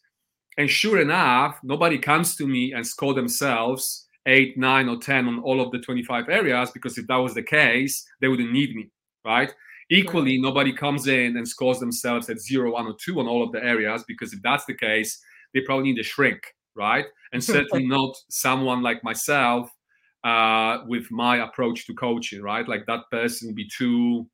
And 0.58 0.70
sure 0.70 1.02
enough 1.02 1.60
nobody 1.64 1.98
comes 1.98 2.36
to 2.38 2.48
me 2.48 2.74
and 2.74 2.86
score 2.86 3.14
themselves 3.14 4.08
8 4.26 4.58
9 4.58 4.90
or 4.90 4.98
10 4.98 5.28
on 5.28 5.40
all 5.40 5.60
of 5.62 5.72
the 5.72 5.80
25 5.80 6.30
areas 6.30 6.72
because 6.72 6.98
if 6.98 7.08
that 7.08 7.18
was 7.18 7.34
the 7.34 7.44
case 7.44 8.06
they 8.22 8.28
wouldn't 8.28 8.52
need 8.52 8.76
me 8.76 8.90
right 9.26 9.54
Equally, 9.90 10.40
nobody 10.40 10.74
comes 10.74 11.08
in 11.08 11.38
and 11.38 11.48
scores 11.48 11.80
themselves 11.80 12.30
at 12.30 12.40
zero, 12.40 12.74
one, 12.74 12.88
or 12.88 12.96
two 13.00 13.20
on 13.20 13.28
all 13.28 13.44
of 13.44 13.52
the 13.52 13.64
areas 13.64 14.04
because 14.08 14.34
if 14.34 14.42
that's 14.42 14.66
the 14.66 14.74
case, 14.74 15.22
they 15.54 15.62
probably 15.62 15.92
need 15.92 16.00
a 16.00 16.04
shrink, 16.04 16.42
right? 16.76 17.06
And 17.32 17.44
certainly 17.56 17.86
not 17.86 18.16
someone 18.30 18.82
like 18.82 19.04
myself 19.04 19.70
uh, 20.24 20.80
with 20.88 21.10
my 21.12 21.44
approach 21.44 21.86
to 21.88 21.94
coaching, 21.94 22.42
right? 22.42 22.68
Like 22.68 22.86
that 22.88 23.02
person 23.12 23.50
would 23.50 23.56
be 23.56 23.68
too 23.68 24.28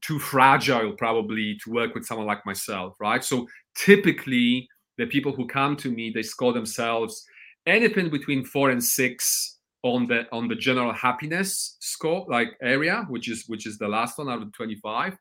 too 0.00 0.18
fragile 0.18 0.92
probably 0.92 1.58
to 1.62 1.70
work 1.70 1.94
with 1.94 2.06
someone 2.06 2.26
like 2.26 2.44
myself, 2.46 2.96
right? 2.98 3.22
So 3.22 3.46
typically 3.74 4.66
the 4.96 5.06
people 5.06 5.32
who 5.32 5.46
come 5.46 5.76
to 5.76 5.90
me, 5.90 6.10
they 6.10 6.22
score 6.22 6.54
themselves 6.54 7.26
anything 7.66 8.10
between 8.10 8.44
four 8.44 8.70
and 8.70 8.82
six 8.82 9.51
on 9.82 10.06
the 10.06 10.26
on 10.32 10.48
the 10.48 10.54
general 10.54 10.92
happiness 10.92 11.76
score 11.80 12.24
like 12.28 12.50
area 12.62 13.04
which 13.08 13.28
is 13.28 13.44
which 13.48 13.66
is 13.66 13.78
the 13.78 13.88
last 13.88 14.16
one 14.16 14.28
out 14.28 14.40
of 14.40 14.52
25 14.52 15.16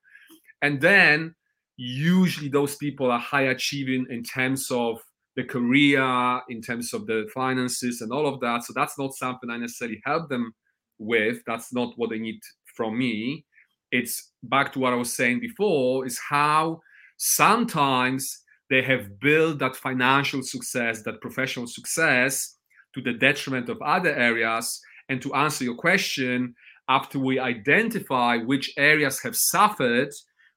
and 0.62 0.80
then 0.80 1.34
usually 1.77 2.50
those 2.50 2.75
people 2.75 3.12
are 3.12 3.20
high 3.20 3.48
achieving 3.50 4.06
in 4.10 4.24
terms 4.24 4.70
of 4.70 5.01
the 5.36 5.44
career 5.44 6.41
in 6.50 6.62
terms 6.62 6.94
of 6.94 7.08
the 7.08 7.27
finances 7.34 8.01
and 8.01 8.12
all 8.12 8.27
of 8.27 8.39
that. 8.41 8.63
So 8.63 8.74
that's 8.75 8.98
not 9.00 9.13
something 9.13 9.50
i 9.50 9.58
necessarily 9.58 10.01
help 10.06 10.30
them 10.30 10.53
with. 11.00 11.41
That's 11.48 11.74
not 11.74 11.94
what 11.98 12.10
they 12.10 12.20
need 12.20 12.39
from 12.75 12.98
me. 12.98 13.46
It's 13.91 14.32
back 14.44 14.72
to 14.74 14.80
what 14.80 14.94
i 14.94 14.96
was 14.96 15.15
saying 15.15 15.39
before 15.39 16.06
is 16.06 16.18
how 16.18 16.80
sometimes 17.18 18.41
they 18.70 18.82
have 18.82 19.20
built 19.20 19.60
that 19.60 19.75
financial 19.75 20.41
success 20.41 21.03
that 21.03 21.22
professional 21.22 21.68
success 21.68 22.56
to 22.93 23.01
the 23.01 23.13
detriment 23.13 23.69
of 23.69 23.81
other 23.81 24.13
areas. 24.13 24.81
And 25.10 25.21
to 25.21 25.33
answer 25.33 25.63
your 25.63 25.75
question, 25.75 26.55
after 26.89 27.19
we 27.19 27.39
identify 27.39 28.38
which 28.38 28.74
areas 28.77 29.21
have 29.21 29.36
suffered, 29.36 30.10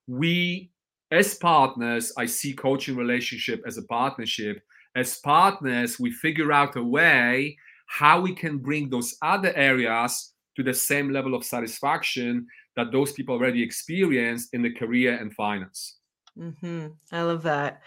we, 0.06 0.70
as 1.10 1.34
partners, 1.34 2.12
I 2.18 2.26
see 2.26 2.52
coaching 2.52 2.96
relationship 2.96 3.62
as 3.66 3.78
a 3.78 3.84
partnership. 3.84 4.62
As 4.96 5.18
partners, 5.18 5.98
we 5.98 6.10
figure 6.10 6.52
out 6.52 6.76
a 6.76 6.82
way 6.82 7.56
how 7.86 8.20
we 8.20 8.34
can 8.34 8.58
bring 8.58 8.88
those 8.88 9.16
other 9.22 9.52
areas 9.54 10.32
to 10.56 10.62
the 10.62 10.74
same 10.74 11.10
level 11.10 11.34
of 11.34 11.44
satisfaction 11.44 12.46
that 12.76 12.92
those 12.92 13.12
people 13.12 13.34
already 13.34 13.62
experienced 13.62 14.50
in 14.52 14.62
the 14.62 14.72
career 14.72 15.16
and 15.16 15.34
finance. 15.34 15.96
Mm-hmm. 16.38 16.88
I 17.12 17.22
love 17.22 17.42
that. 17.42 17.82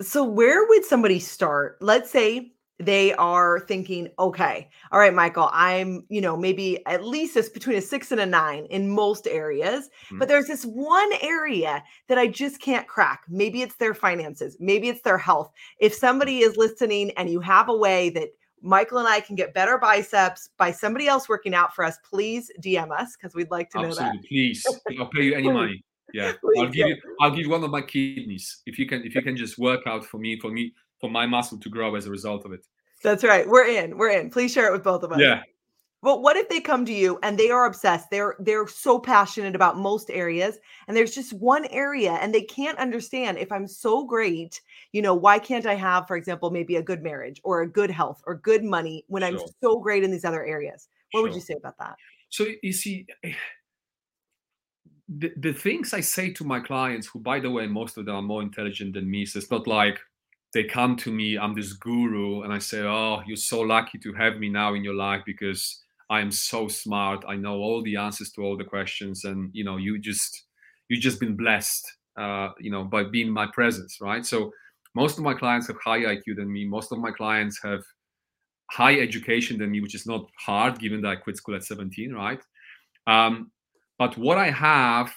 So, 0.00 0.24
where 0.24 0.66
would 0.66 0.84
somebody 0.84 1.18
start? 1.18 1.78
Let's 1.80 2.10
say 2.10 2.52
they 2.78 3.14
are 3.14 3.60
thinking, 3.60 4.08
okay, 4.18 4.68
all 4.92 4.98
right, 4.98 5.14
Michael, 5.14 5.48
I'm, 5.52 6.04
you 6.08 6.20
know, 6.20 6.36
maybe 6.36 6.84
at 6.86 7.04
least 7.04 7.36
it's 7.36 7.48
between 7.48 7.78
a 7.78 7.80
six 7.80 8.12
and 8.12 8.20
a 8.20 8.26
nine 8.26 8.66
in 8.66 8.90
most 8.90 9.26
areas, 9.26 9.88
mm-hmm. 10.06 10.18
but 10.18 10.28
there's 10.28 10.46
this 10.46 10.64
one 10.64 11.10
area 11.22 11.82
that 12.08 12.18
I 12.18 12.26
just 12.26 12.60
can't 12.60 12.86
crack. 12.86 13.22
Maybe 13.28 13.62
it's 13.62 13.76
their 13.76 13.94
finances, 13.94 14.56
maybe 14.60 14.88
it's 14.88 15.02
their 15.02 15.18
health. 15.18 15.52
If 15.78 15.94
somebody 15.94 16.40
is 16.40 16.56
listening 16.56 17.12
and 17.12 17.30
you 17.30 17.40
have 17.40 17.68
a 17.68 17.76
way 17.76 18.10
that 18.10 18.28
Michael 18.62 18.98
and 18.98 19.08
I 19.08 19.20
can 19.20 19.36
get 19.36 19.54
better 19.54 19.78
biceps 19.78 20.50
by 20.58 20.72
somebody 20.72 21.06
else 21.06 21.28
working 21.28 21.54
out 21.54 21.74
for 21.74 21.84
us, 21.84 21.96
please 22.08 22.50
DM 22.60 22.90
us 22.90 23.16
because 23.16 23.34
we'd 23.34 23.50
like 23.50 23.70
to 23.70 23.78
know 23.78 23.88
Absolutely. 23.88 24.18
that. 24.18 24.28
Please, 24.28 24.66
I'll 24.98 25.06
pay 25.06 25.22
you 25.22 25.34
any 25.36 25.50
money. 25.50 25.84
Yeah, 26.12 26.32
please 26.40 26.60
I'll 26.60 26.68
give 26.70 26.88
you. 26.88 26.96
I'll 27.20 27.30
give 27.30 27.40
you 27.40 27.50
one 27.50 27.64
of 27.64 27.70
my 27.70 27.82
kidneys 27.82 28.62
if 28.66 28.78
you 28.78 28.86
can. 28.86 29.02
If 29.04 29.14
you 29.14 29.22
can 29.22 29.36
just 29.36 29.58
work 29.58 29.86
out 29.86 30.04
for 30.04 30.18
me, 30.18 30.38
for 30.38 30.50
me, 30.50 30.72
for 31.00 31.10
my 31.10 31.26
muscle 31.26 31.58
to 31.58 31.68
grow 31.68 31.94
as 31.94 32.06
a 32.06 32.10
result 32.10 32.44
of 32.44 32.52
it. 32.52 32.66
That's 33.02 33.24
right. 33.24 33.46
We're 33.46 33.66
in. 33.66 33.98
We're 33.98 34.10
in. 34.10 34.30
Please 34.30 34.52
share 34.52 34.66
it 34.66 34.72
with 34.72 34.82
both 34.82 35.02
of 35.02 35.12
us. 35.12 35.20
Yeah. 35.20 35.42
But 36.02 36.22
what 36.22 36.36
if 36.36 36.48
they 36.48 36.60
come 36.60 36.84
to 36.86 36.92
you 36.92 37.18
and 37.22 37.38
they 37.38 37.50
are 37.50 37.66
obsessed? 37.66 38.10
They're 38.10 38.36
they're 38.38 38.68
so 38.68 38.98
passionate 38.98 39.56
about 39.56 39.76
most 39.76 40.10
areas 40.10 40.58
and 40.86 40.96
there's 40.96 41.14
just 41.14 41.32
one 41.32 41.64
area 41.66 42.12
and 42.12 42.34
they 42.34 42.42
can't 42.42 42.78
understand 42.78 43.38
if 43.38 43.50
I'm 43.50 43.66
so 43.66 44.04
great, 44.04 44.60
you 44.92 45.02
know, 45.02 45.14
why 45.14 45.38
can't 45.38 45.66
I 45.66 45.74
have 45.74 46.06
for 46.06 46.16
example 46.16 46.50
maybe 46.50 46.76
a 46.76 46.82
good 46.82 47.02
marriage 47.02 47.40
or 47.44 47.62
a 47.62 47.68
good 47.68 47.90
health 47.90 48.22
or 48.26 48.36
good 48.36 48.62
money 48.62 49.04
when 49.08 49.22
sure. 49.22 49.32
I'm 49.32 49.38
so 49.60 49.80
great 49.80 50.04
in 50.04 50.10
these 50.10 50.24
other 50.24 50.44
areas? 50.44 50.88
What 51.10 51.20
sure. 51.20 51.28
would 51.28 51.34
you 51.34 51.40
say 51.40 51.54
about 51.54 51.78
that? 51.78 51.96
So 52.28 52.46
you 52.62 52.72
see 52.72 53.06
the, 55.08 55.32
the 55.36 55.52
things 55.52 55.94
I 55.94 56.00
say 56.00 56.32
to 56.34 56.44
my 56.44 56.60
clients, 56.60 57.06
who, 57.06 57.20
by 57.20 57.40
the 57.40 57.50
way, 57.50 57.66
most 57.66 57.96
of 57.96 58.06
them 58.06 58.16
are 58.16 58.22
more 58.22 58.42
intelligent 58.42 58.94
than 58.94 59.10
me, 59.10 59.24
so 59.24 59.38
it's 59.38 59.50
not 59.50 59.66
like 59.66 59.98
they 60.52 60.64
come 60.64 60.96
to 60.96 61.12
me, 61.12 61.36
I'm 61.36 61.54
this 61.54 61.72
guru, 61.74 62.42
and 62.42 62.52
I 62.52 62.58
say, 62.58 62.80
Oh, 62.80 63.22
you're 63.26 63.36
so 63.36 63.60
lucky 63.60 63.98
to 63.98 64.12
have 64.14 64.38
me 64.38 64.48
now 64.48 64.74
in 64.74 64.84
your 64.84 64.94
life 64.94 65.22
because 65.26 65.82
I 66.08 66.20
am 66.20 66.30
so 66.30 66.68
smart. 66.68 67.24
I 67.28 67.36
know 67.36 67.56
all 67.56 67.82
the 67.82 67.96
answers 67.96 68.30
to 68.32 68.42
all 68.42 68.56
the 68.56 68.64
questions, 68.64 69.24
and 69.24 69.50
you 69.52 69.64
know, 69.64 69.76
you 69.76 69.98
just 69.98 70.44
you 70.88 71.00
just 71.00 71.18
been 71.18 71.36
blessed, 71.36 71.84
uh, 72.16 72.50
you 72.60 72.70
know, 72.70 72.84
by 72.84 73.04
being 73.04 73.30
my 73.30 73.46
presence, 73.52 73.98
right? 74.00 74.24
So 74.24 74.52
most 74.94 75.18
of 75.18 75.24
my 75.24 75.34
clients 75.34 75.66
have 75.66 75.76
higher 75.84 76.06
IQ 76.06 76.36
than 76.36 76.50
me. 76.50 76.64
Most 76.64 76.92
of 76.92 76.98
my 76.98 77.10
clients 77.10 77.60
have 77.62 77.82
high 78.70 78.98
education 78.98 79.58
than 79.58 79.70
me, 79.70 79.80
which 79.80 79.94
is 79.94 80.06
not 80.06 80.26
hard 80.38 80.78
given 80.78 81.02
that 81.02 81.08
I 81.08 81.16
quit 81.16 81.36
school 81.36 81.56
at 81.56 81.64
17, 81.64 82.12
right? 82.12 82.40
Um, 83.06 83.50
but 83.98 84.16
what 84.16 84.38
I 84.38 84.50
have 84.50 85.12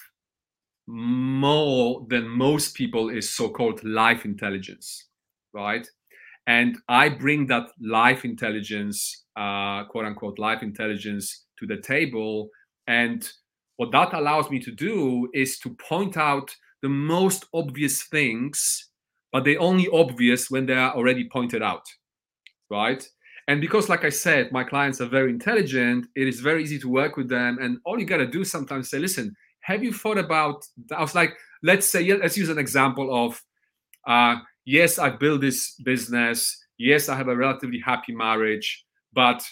more 0.88 2.06
than 2.10 2.28
most 2.28 2.76
people 2.76 3.10
is 3.10 3.30
so-called 3.30 3.84
life 3.84 4.26
intelligence, 4.26 5.09
right? 5.54 5.88
And 6.48 6.78
I 6.88 7.10
bring 7.10 7.48
that 7.48 7.68
life 7.80 8.26
intelligence, 8.26 9.26
uh, 9.36 9.84
quote 9.86 10.06
unquote, 10.06 10.40
life 10.40 10.64
intelligence 10.64 11.46
to 11.60 11.68
the 11.68 11.78
table. 11.78 12.50
And 12.88 13.30
what 13.78 13.92
that 13.92 14.14
allows 14.14 14.50
me 14.50 14.60
to 14.60 14.72
do 14.72 15.30
is 15.34 15.60
to 15.60 15.76
point 15.76 16.18
out 16.18 16.56
the 16.82 16.90
most 16.90 17.46
obvious 17.54 18.04
things, 18.04 18.90
but 19.32 19.44
they're 19.44 19.62
only 19.62 19.88
obvious 19.94 20.50
when 20.50 20.66
they 20.66 20.74
are 20.74 20.96
already 20.96 21.30
pointed 21.30 21.62
out, 21.62 21.86
right? 22.70 23.08
And 23.48 23.62
because, 23.62 23.90
like 23.90 24.06
I 24.06 24.10
said, 24.10 24.52
my 24.52 24.64
clients 24.64 25.02
are 25.02 25.08
very 25.08 25.32
intelligent, 25.32 26.08
it 26.16 26.28
is 26.28 26.40
very 26.40 26.64
easy 26.64 26.80
to 26.80 26.90
work 26.90 27.18
with 27.18 27.30
them. 27.30 27.58
And 27.62 27.80
all 27.86 28.00
you 28.00 28.06
got 28.06 28.18
to 28.18 28.28
do 28.28 28.44
sometimes 28.44 28.90
say, 28.90 29.00
listen, 29.00 29.36
have 29.62 29.84
you 29.84 29.92
thought 29.92 30.18
about? 30.18 30.66
I 30.96 31.02
was 31.02 31.16
like, 31.16 31.34
let's 31.64 31.88
say, 31.88 32.14
let's 32.14 32.38
use 32.38 32.50
an 32.50 32.60
example 32.60 33.26
of, 33.26 33.42
uh, 34.08 34.40
yes, 34.66 35.00
I 35.00 35.10
built 35.10 35.42
this 35.42 35.76
business. 35.84 36.58
Yes, 36.78 37.10
I 37.10 37.16
have 37.16 37.28
a 37.28 37.36
relatively 37.36 37.80
happy 37.80 38.14
marriage, 38.14 38.86
but 39.14 39.46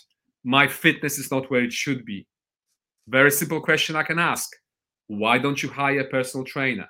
my 0.44 0.68
fitness 0.68 1.18
is 1.18 1.30
not 1.32 1.50
where 1.52 1.64
it 1.64 1.74
should 1.74 2.06
be. 2.06 2.26
Very 3.08 3.32
simple 3.32 3.62
question 3.62 3.96
I 3.96 4.04
can 4.04 4.20
ask. 4.20 4.50
Why 5.08 5.38
don't 5.38 5.62
you 5.62 5.70
hire 5.70 6.02
a 6.02 6.06
personal 6.06 6.46
trainer? 6.46 6.88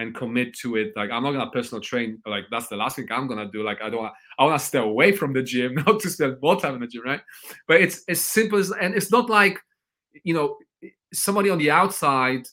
and 0.00 0.14
commit 0.14 0.54
to 0.54 0.76
it. 0.76 0.92
Like 0.96 1.10
I'm 1.10 1.22
not 1.22 1.32
gonna 1.32 1.50
personal 1.50 1.82
train. 1.82 2.20
Like 2.26 2.44
that's 2.50 2.68
the 2.68 2.76
last 2.76 2.96
thing 2.96 3.06
I'm 3.10 3.28
gonna 3.28 3.50
do. 3.50 3.62
Like 3.62 3.82
I 3.82 3.90
don't. 3.90 4.10
I 4.38 4.44
want 4.44 4.58
to 4.58 4.66
stay 4.66 4.78
away 4.78 5.12
from 5.12 5.32
the 5.32 5.42
gym, 5.42 5.74
not 5.86 6.00
to 6.00 6.10
spend 6.10 6.38
more 6.42 6.58
time 6.58 6.74
in 6.74 6.80
the 6.80 6.86
gym, 6.86 7.02
right? 7.04 7.20
But 7.68 7.82
it's 7.82 8.02
as 8.08 8.20
simple 8.20 8.58
as, 8.58 8.70
and 8.70 8.94
it's 8.94 9.12
not 9.12 9.28
like, 9.28 9.60
you 10.24 10.34
know, 10.34 10.56
somebody 11.12 11.50
on 11.50 11.58
the 11.58 11.70
outside 11.70 12.46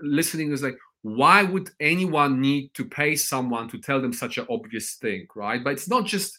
listening 0.00 0.52
is 0.52 0.62
like, 0.62 0.76
why 1.02 1.42
would 1.42 1.70
anyone 1.80 2.40
need 2.40 2.74
to 2.74 2.84
pay 2.84 3.16
someone 3.16 3.68
to 3.68 3.78
tell 3.78 4.00
them 4.00 4.12
such 4.12 4.38
an 4.38 4.46
obvious 4.50 4.94
thing, 4.94 5.26
right? 5.34 5.62
But 5.62 5.74
it's 5.74 5.88
not 5.88 6.04
just, 6.06 6.38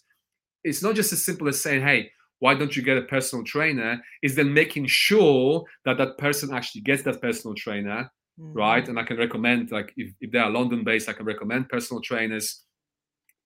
it's 0.64 0.84
not 0.84 0.96
just 0.96 1.14
as 1.14 1.24
simple 1.24 1.48
as 1.48 1.62
saying, 1.62 1.82
hey, 1.82 2.12
why 2.40 2.56
don't 2.56 2.76
you 2.76 2.84
get 2.84 2.98
a 2.98 3.04
personal 3.04 3.44
trainer? 3.44 4.02
Is 4.22 4.36
then 4.36 4.54
making 4.54 4.88
sure 4.88 5.64
that 5.86 5.98
that 5.98 6.18
person 6.18 6.54
actually 6.54 6.82
gets 6.82 7.04
that 7.04 7.22
personal 7.22 7.56
trainer 7.56 8.12
mm-hmm. 8.40 8.54
right? 8.54 8.88
And 8.88 9.00
I 9.00 9.04
can 9.04 9.18
recommend, 9.18 9.72
like, 9.72 9.94
if, 9.98 10.14
if 10.22 10.32
they 10.32 10.40
are 10.40 10.50
London 10.50 10.84
based, 10.84 11.10
I 11.10 11.14
can 11.14 11.26
recommend 11.26 11.70
personal 11.70 12.02
trainers. 12.02 12.64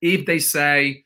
If 0.02 0.26
they 0.26 0.40
say 0.40 1.04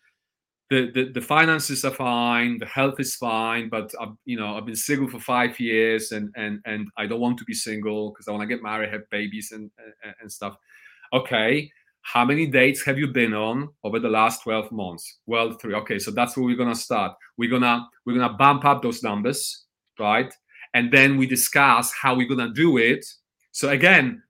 the, 0.69 0.91
the, 0.91 1.11
the 1.13 1.21
finances 1.21 1.85
are 1.85 1.93
fine, 1.93 2.57
the 2.57 2.65
health 2.65 2.99
is 2.99 3.15
fine, 3.15 3.69
but 3.69 3.93
I've, 4.01 4.13
you 4.25 4.37
know, 4.37 4.57
I've 4.57 4.65
been 4.65 4.75
single 4.75 5.09
for 5.09 5.19
five 5.19 5.59
years 5.59 6.11
and 6.11 6.33
and 6.35 6.59
and 6.65 6.89
I 6.97 7.07
don't 7.07 7.21
want 7.21 7.37
to 7.39 7.45
be 7.45 7.53
single 7.53 8.11
because 8.11 8.27
I 8.27 8.31
want 8.31 8.41
to 8.41 8.47
get 8.47 8.63
married, 8.63 8.91
have 8.91 9.09
babies 9.09 9.51
and, 9.51 9.71
and 10.03 10.13
and 10.21 10.31
stuff. 10.31 10.57
Okay, 11.13 11.71
how 12.01 12.25
many 12.25 12.47
dates 12.47 12.83
have 12.83 12.97
you 12.97 13.07
been 13.07 13.33
on 13.33 13.69
over 13.83 13.99
the 13.99 14.09
last 14.09 14.43
12 14.43 14.71
months? 14.71 15.19
Well 15.25 15.53
three. 15.53 15.73
Okay 15.75 15.99
so 15.99 16.11
that's 16.11 16.35
where 16.35 16.45
we're 16.45 16.57
gonna 16.57 16.75
start. 16.75 17.13
We're 17.37 17.49
gonna 17.49 17.87
we're 18.05 18.17
gonna 18.17 18.33
bump 18.33 18.65
up 18.65 18.81
those 18.81 19.03
numbers 19.03 19.67
right? 19.99 20.33
And 20.73 20.91
then 20.91 21.17
we 21.17 21.27
discuss 21.27 21.93
how 21.93 22.15
we're 22.15 22.27
gonna 22.27 22.53
do 22.53 22.77
it. 22.77 23.05
So 23.51 23.69
again, 23.69 24.21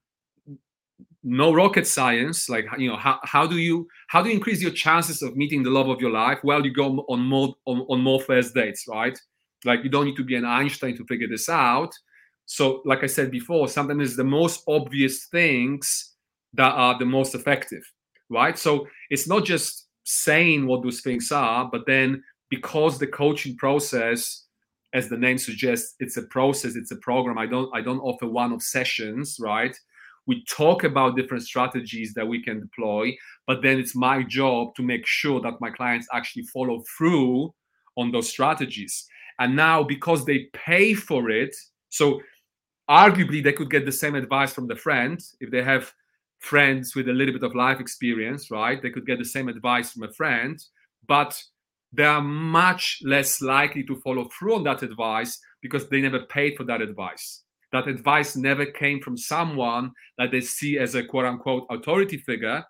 no 1.22 1.52
rocket 1.52 1.86
science. 1.86 2.48
Like 2.48 2.66
you 2.78 2.88
know, 2.90 2.96
how, 2.96 3.18
how 3.24 3.46
do 3.46 3.58
you 3.58 3.88
how 4.08 4.22
do 4.22 4.28
you 4.28 4.34
increase 4.34 4.62
your 4.62 4.70
chances 4.72 5.22
of 5.22 5.36
meeting 5.36 5.62
the 5.62 5.70
love 5.70 5.88
of 5.88 6.00
your 6.00 6.10
life? 6.10 6.38
Well, 6.44 6.64
you 6.64 6.72
go 6.72 7.04
on 7.08 7.20
more 7.20 7.54
on, 7.66 7.80
on 7.88 8.00
more 8.00 8.20
first 8.20 8.54
dates, 8.54 8.86
right? 8.88 9.18
Like 9.64 9.82
you 9.84 9.90
don't 9.90 10.06
need 10.06 10.16
to 10.16 10.24
be 10.24 10.36
an 10.36 10.44
Einstein 10.44 10.96
to 10.96 11.04
figure 11.04 11.28
this 11.28 11.48
out. 11.48 11.92
So, 12.46 12.82
like 12.84 13.04
I 13.04 13.06
said 13.06 13.30
before, 13.30 13.68
sometimes 13.68 14.02
it's 14.08 14.16
the 14.16 14.24
most 14.24 14.62
obvious 14.66 15.26
things 15.26 16.14
that 16.54 16.72
are 16.72 16.98
the 16.98 17.04
most 17.04 17.34
effective, 17.34 17.82
right? 18.30 18.58
So 18.58 18.88
it's 19.10 19.28
not 19.28 19.44
just 19.44 19.86
saying 20.04 20.66
what 20.66 20.82
those 20.82 21.02
things 21.02 21.30
are, 21.30 21.68
but 21.70 21.84
then 21.86 22.22
because 22.48 22.98
the 22.98 23.06
coaching 23.06 23.56
process 23.56 24.44
as 24.94 25.08
the 25.08 25.18
name 25.18 25.36
suggests, 25.36 25.94
it's 26.00 26.16
a 26.16 26.22
process, 26.22 26.74
it's 26.74 26.90
a 26.90 26.96
program. 26.96 27.36
I 27.36 27.46
don't 27.46 27.70
I 27.74 27.82
don't 27.82 28.00
offer 28.00 28.26
one 28.26 28.52
of 28.52 28.62
sessions, 28.62 29.36
right? 29.38 29.76
We 30.28 30.44
talk 30.44 30.84
about 30.84 31.16
different 31.16 31.42
strategies 31.42 32.14
that 32.14 32.28
we 32.28 32.42
can 32.42 32.60
deploy, 32.60 33.16
but 33.46 33.62
then 33.62 33.78
it's 33.80 33.96
my 33.96 34.22
job 34.22 34.74
to 34.76 34.82
make 34.82 35.06
sure 35.06 35.40
that 35.40 35.60
my 35.60 35.70
clients 35.70 36.06
actually 36.12 36.44
follow 36.44 36.84
through 36.96 37.52
on 37.96 38.12
those 38.12 38.28
strategies. 38.28 39.06
And 39.40 39.56
now 39.56 39.82
because 39.82 40.24
they 40.24 40.50
pay 40.52 40.94
for 40.94 41.30
it, 41.30 41.56
so 41.88 42.20
arguably 42.88 43.42
they 43.42 43.52
could 43.52 43.70
get 43.70 43.86
the 43.86 43.92
same 43.92 44.14
advice 44.14 44.52
from 44.52 44.68
the 44.68 44.76
friend 44.76 45.18
if 45.40 45.50
they 45.50 45.62
have 45.62 45.92
friends 46.40 46.94
with 46.94 47.08
a 47.08 47.12
little 47.12 47.34
bit 47.34 47.42
of 47.42 47.54
life 47.54 47.80
experience, 47.80 48.50
right? 48.50 48.80
They 48.80 48.90
could 48.90 49.06
get 49.06 49.18
the 49.18 49.24
same 49.24 49.48
advice 49.48 49.92
from 49.92 50.04
a 50.04 50.12
friend, 50.12 50.62
but 51.06 51.42
they 51.92 52.04
are 52.04 52.20
much 52.20 53.00
less 53.02 53.40
likely 53.40 53.82
to 53.84 53.96
follow 53.96 54.28
through 54.38 54.56
on 54.56 54.64
that 54.64 54.82
advice 54.82 55.40
because 55.62 55.88
they 55.88 56.00
never 56.00 56.20
paid 56.20 56.56
for 56.56 56.64
that 56.64 56.82
advice. 56.82 57.44
That 57.72 57.88
advice 57.88 58.36
never 58.36 58.66
came 58.66 59.00
from 59.00 59.16
someone 59.16 59.92
that 60.16 60.30
they 60.30 60.40
see 60.40 60.78
as 60.78 60.94
a 60.94 61.04
quote 61.04 61.26
unquote 61.26 61.66
authority 61.70 62.18
figure. 62.18 62.64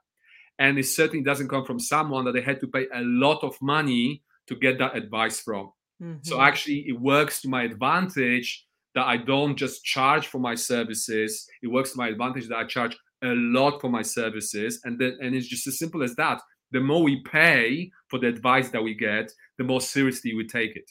And 0.59 0.79
it 0.79 0.87
certainly 0.87 1.23
doesn't 1.23 1.49
come 1.49 1.65
from 1.65 1.79
someone 1.79 2.25
that 2.25 2.33
they 2.33 2.41
had 2.41 2.61
to 2.61 2.67
pay 2.67 2.87
a 2.93 3.03
lot 3.03 3.45
of 3.45 3.57
money 3.63 4.23
to 4.49 4.57
get 4.57 4.79
that 4.79 4.97
advice 4.97 5.41
from. 5.41 5.73
Mm-hmm. 6.03 6.19
So 6.23 6.41
actually, 6.41 6.85
it 6.89 6.99
works 7.01 7.41
to 7.43 7.49
my 7.49 7.63
advantage 7.63 8.67
that 8.95 9.07
I 9.07 9.19
don't 9.19 9.57
just 9.57 9.85
charge 9.85 10.27
for 10.27 10.39
my 10.39 10.57
services. 10.57 11.47
It 11.63 11.69
works 11.69 11.93
to 11.93 11.99
my 11.99 12.09
advantage 12.09 12.49
that 12.49 12.59
I 12.59 12.65
charge 12.65 12.97
a 13.23 13.29
lot 13.29 13.81
for 13.81 13.91
my 13.91 14.03
services. 14.03 14.81
And, 14.85 14.99
that, 14.99 15.19
and 15.21 15.35
it's 15.35 15.47
just 15.47 15.67
as 15.69 15.79
simple 15.79 16.03
as 16.03 16.17
that 16.17 16.41
the 16.71 16.81
more 16.81 17.03
we 17.03 17.23
pay 17.23 17.91
for 18.09 18.19
the 18.19 18.29
advice 18.29 18.71
that 18.71 18.83
we 18.83 18.95
get, 18.95 19.33
the 19.57 19.65
more 19.65 19.81
seriously 19.81 20.35
we 20.35 20.47
take 20.47 20.77
it. 20.77 20.91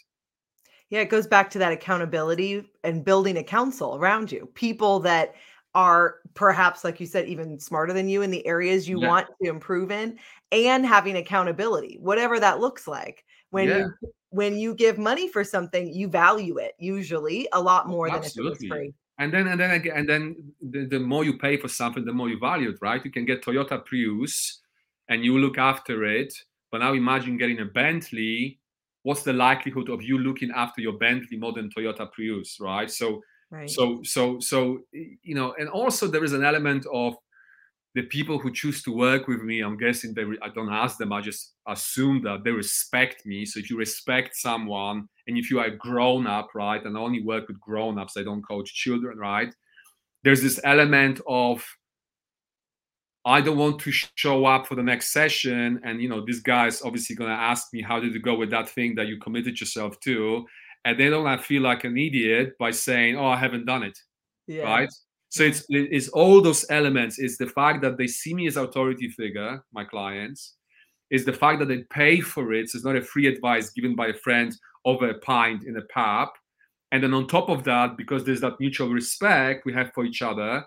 Yeah, 0.90 1.02
it 1.02 1.10
goes 1.10 1.28
back 1.28 1.50
to 1.52 1.60
that 1.60 1.72
accountability 1.72 2.64
and 2.84 3.04
building 3.04 3.38
a 3.38 3.44
council 3.44 3.96
around 3.96 4.32
you. 4.32 4.50
People 4.54 5.00
that 5.02 5.36
are 5.76 6.16
perhaps, 6.34 6.84
like 6.84 7.00
you 7.00 7.06
said, 7.06 7.28
even 7.28 7.60
smarter 7.60 7.94
than 7.94 8.08
you 8.08 8.22
in 8.22 8.32
the 8.32 8.46
areas 8.48 8.88
you 8.88 9.02
yeah. 9.02 9.08
want 9.08 9.28
to 9.42 9.50
improve 9.50 9.92
in, 9.92 10.18
and 10.52 10.86
having 10.86 11.18
accountability, 11.18 11.98
whatever 12.00 12.40
that 12.40 12.60
looks 12.60 12.88
like. 12.88 13.26
When 13.50 13.68
yeah. 13.68 13.78
you 13.78 13.94
when 14.30 14.58
you 14.58 14.76
give 14.76 14.98
money 14.98 15.30
for 15.30 15.44
something, 15.44 15.94
you 15.94 16.08
value 16.08 16.58
it 16.58 16.74
usually 16.80 17.48
a 17.54 17.62
lot 17.62 17.84
oh, 17.86 17.90
more 17.90 18.10
Absolutely. 18.10 18.44
than 18.44 18.52
if 18.52 18.62
it 18.62 18.70
was 18.70 18.78
free. 18.78 18.94
And 19.20 19.34
then 19.34 19.48
and 19.48 19.60
then 19.60 19.72
again, 19.72 19.94
and 19.98 20.10
then 20.10 20.54
the, 20.62 20.86
the 20.86 21.00
more 21.00 21.24
you 21.24 21.38
pay 21.38 21.58
for 21.58 21.68
something, 21.68 22.06
the 22.06 22.14
more 22.14 22.30
you 22.30 22.40
value 22.40 22.70
it, 22.70 22.78
right? 22.82 23.04
You 23.04 23.12
can 23.12 23.26
get 23.26 23.44
Toyota 23.44 23.84
Prius 23.84 24.62
and 25.10 25.24
you 25.24 25.38
look 25.38 25.58
after 25.58 26.04
it. 26.06 26.34
But 26.72 26.80
now 26.80 26.94
imagine 26.94 27.38
getting 27.38 27.60
a 27.60 27.66
Bentley. 27.66 28.60
What's 29.08 29.24
the 29.24 29.32
likelihood 29.32 29.88
of 29.90 30.04
you 30.04 30.18
looking 30.18 30.52
after 30.54 30.82
your 30.82 30.98
Bentley 30.98 31.38
more 31.38 31.54
than 31.54 31.70
Toyota 31.70 32.12
Prius, 32.12 32.58
right? 32.60 32.92
So, 32.92 33.22
right. 33.50 33.70
so, 33.70 34.02
so, 34.04 34.38
so, 34.42 34.80
you 34.92 35.34
know, 35.34 35.56
and 35.58 35.70
also 35.70 36.08
there 36.08 36.26
is 36.26 36.34
an 36.34 36.44
element 36.44 36.86
of 36.94 37.16
the 37.96 38.02
people 38.02 38.38
who 38.38 38.52
choose 38.52 38.84
to 38.84 38.92
work 38.92 39.30
with 39.30 39.44
me. 39.44 39.62
I'm 39.62 39.78
guessing 39.78 40.14
they. 40.14 40.26
I 40.42 40.50
don't 40.54 40.74
ask 40.74 40.98
them. 40.98 41.14
I 41.14 41.22
just 41.22 41.54
assume 41.70 42.22
that 42.24 42.44
they 42.44 42.52
respect 42.52 43.26
me. 43.26 43.46
So 43.46 43.62
if 43.62 43.70
you 43.70 43.78
respect 43.78 44.36
someone, 44.36 45.08
and 45.26 45.38
if 45.38 45.50
you 45.50 45.60
are 45.60 45.70
grown 45.70 46.28
up, 46.28 46.50
right, 46.54 46.84
and 46.84 46.98
I 46.98 47.00
only 47.00 47.24
work 47.24 47.48
with 47.48 47.62
grown 47.62 47.98
ups, 47.98 48.18
I 48.18 48.24
don't 48.24 48.46
coach 48.46 48.74
children, 48.74 49.18
right? 49.18 49.56
There's 50.26 50.42
this 50.42 50.60
element 50.66 51.22
of 51.26 51.66
I 53.28 53.42
don't 53.42 53.58
want 53.58 53.80
to 53.82 53.92
show 53.92 54.46
up 54.46 54.68
for 54.68 54.76
the 54.76 54.82
next 54.82 55.12
session. 55.12 55.82
And, 55.84 56.02
you 56.02 56.08
know, 56.08 56.26
this 56.26 56.40
guy's 56.40 56.82
obviously 56.82 57.16
going 57.16 57.30
to 57.30 57.36
ask 57.36 57.68
me, 57.74 57.82
how 57.82 58.00
did 58.00 58.14
you 58.14 58.22
go 58.22 58.36
with 58.36 58.50
that 58.52 58.70
thing 58.70 58.96
that 58.96 59.08
you 59.08 59.20
committed 59.20 59.60
yourself 59.60 60.00
to? 60.02 60.46
And 60.86 60.98
they 60.98 61.10
don't 61.10 61.44
feel 61.44 61.62
like 61.62 61.84
an 61.84 61.98
idiot 61.98 62.54
by 62.58 62.72
saying, 62.72 63.18
oh, 63.18 63.28
I 63.28 63.36
haven't 63.36 63.66
done 63.66 63.84
it. 63.84 64.00
Yeah. 64.48 64.64
Right. 64.64 64.90
So 65.28 65.44
it's, 65.44 65.66
it's 65.70 66.08
all 66.08 66.42
those 66.42 66.66
elements. 66.70 67.20
It's 67.20 67.38
the 67.38 67.48
fact 67.48 67.82
that 67.82 67.98
they 67.98 68.08
see 68.08 68.34
me 68.34 68.48
as 68.48 68.56
authority 68.56 69.10
figure, 69.10 69.62
my 69.74 69.84
clients. 69.84 70.54
Is 71.10 71.24
the 71.24 71.34
fact 71.34 71.60
that 71.60 71.70
they 71.70 71.84
pay 71.90 72.20
for 72.20 72.54
it. 72.54 72.70
So 72.70 72.78
it's 72.78 72.86
not 72.86 72.98
a 72.98 73.02
free 73.02 73.28
advice 73.28 73.70
given 73.70 73.96
by 73.96 74.08
a 74.08 74.14
friend 74.14 74.54
over 74.84 75.10
a 75.10 75.20
pint 75.20 75.64
in 75.64 75.78
a 75.78 75.82
pub. 75.94 76.30
And 76.92 77.02
then 77.02 77.14
on 77.14 77.28
top 77.28 77.50
of 77.50 77.64
that, 77.64 77.98
because 77.98 78.24
there's 78.24 78.42
that 78.42 78.60
mutual 78.60 78.90
respect 78.90 79.66
we 79.66 79.74
have 79.74 79.92
for 79.94 80.06
each 80.06 80.22
other, 80.22 80.66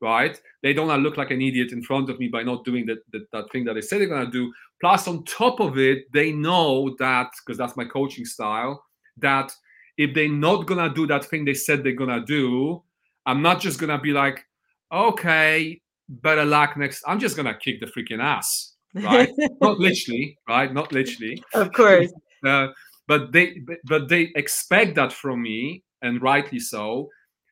right? 0.00 0.40
They 0.62 0.72
don't 0.72 0.88
want 0.88 0.98
to 0.98 1.02
look 1.02 1.16
like 1.16 1.30
an 1.30 1.42
idiot 1.42 1.72
in 1.72 1.82
front 1.82 2.10
of 2.10 2.18
me 2.18 2.28
by 2.28 2.42
not 2.42 2.64
doing 2.64 2.86
that, 2.86 2.98
that, 3.12 3.30
that 3.32 3.50
thing 3.52 3.64
that 3.64 3.74
they 3.74 3.80
said 3.80 4.00
they're 4.00 4.08
going 4.08 4.26
to 4.26 4.30
do. 4.30 4.52
Plus, 4.80 5.08
on 5.08 5.24
top 5.24 5.60
of 5.60 5.78
it, 5.78 6.10
they 6.12 6.32
know 6.32 6.94
that, 6.98 7.30
because 7.44 7.58
that's 7.58 7.76
my 7.76 7.84
coaching 7.84 8.24
style, 8.24 8.84
that 9.16 9.52
if 9.96 10.14
they're 10.14 10.28
not 10.28 10.66
going 10.66 10.88
to 10.88 10.94
do 10.94 11.06
that 11.08 11.24
thing 11.24 11.44
they 11.44 11.54
said 11.54 11.82
they're 11.82 11.92
going 11.92 12.10
to 12.10 12.24
do, 12.24 12.82
I'm 13.26 13.42
not 13.42 13.60
just 13.60 13.78
going 13.78 13.90
to 13.90 13.98
be 13.98 14.12
like, 14.12 14.44
okay, 14.92 15.80
better 16.08 16.44
luck 16.44 16.76
next. 16.76 17.02
I'm 17.06 17.18
just 17.18 17.36
going 17.36 17.46
to 17.46 17.58
kick 17.58 17.80
the 17.80 17.86
freaking 17.86 18.22
ass, 18.22 18.74
right? 18.94 19.30
not 19.60 19.78
literally, 19.78 20.38
right? 20.48 20.72
Not 20.72 20.92
literally. 20.92 21.42
Of 21.54 21.72
course. 21.72 22.12
Uh, 22.46 22.68
but 23.08 23.32
they 23.32 23.60
but 23.82 24.08
they 24.08 24.30
expect 24.36 24.94
that 24.94 25.12
from 25.12 25.42
me 25.42 25.82
and 26.02 26.22
rightly 26.22 26.60
so 26.60 27.08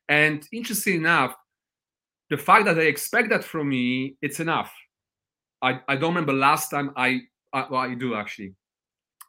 and 0.07 0.47
interesting 0.53 0.95
enough 0.95 1.35
the 2.29 2.37
fact 2.37 2.65
that 2.65 2.73
they 2.73 2.87
expect 2.87 3.29
that 3.29 3.43
from 3.43 3.69
me, 3.69 4.17
it's 4.21 4.39
enough. 4.39 4.73
I, 5.61 5.79
I 5.87 5.95
don't 5.95 6.09
remember 6.09 6.33
last 6.33 6.69
time 6.69 6.91
I, 6.95 7.21
I 7.53 7.65
well 7.69 7.81
I 7.81 7.95
do 7.95 8.15
actually, 8.15 8.53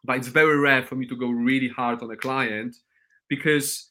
but 0.05 0.17
it's 0.17 0.29
very 0.29 0.59
rare 0.59 0.83
for 0.83 0.97
me 0.97 1.07
to 1.07 1.17
go 1.17 1.31
really 1.31 1.69
hard 1.69 2.03
on 2.03 2.11
a 2.11 2.17
client 2.17 2.77
because 3.29 3.91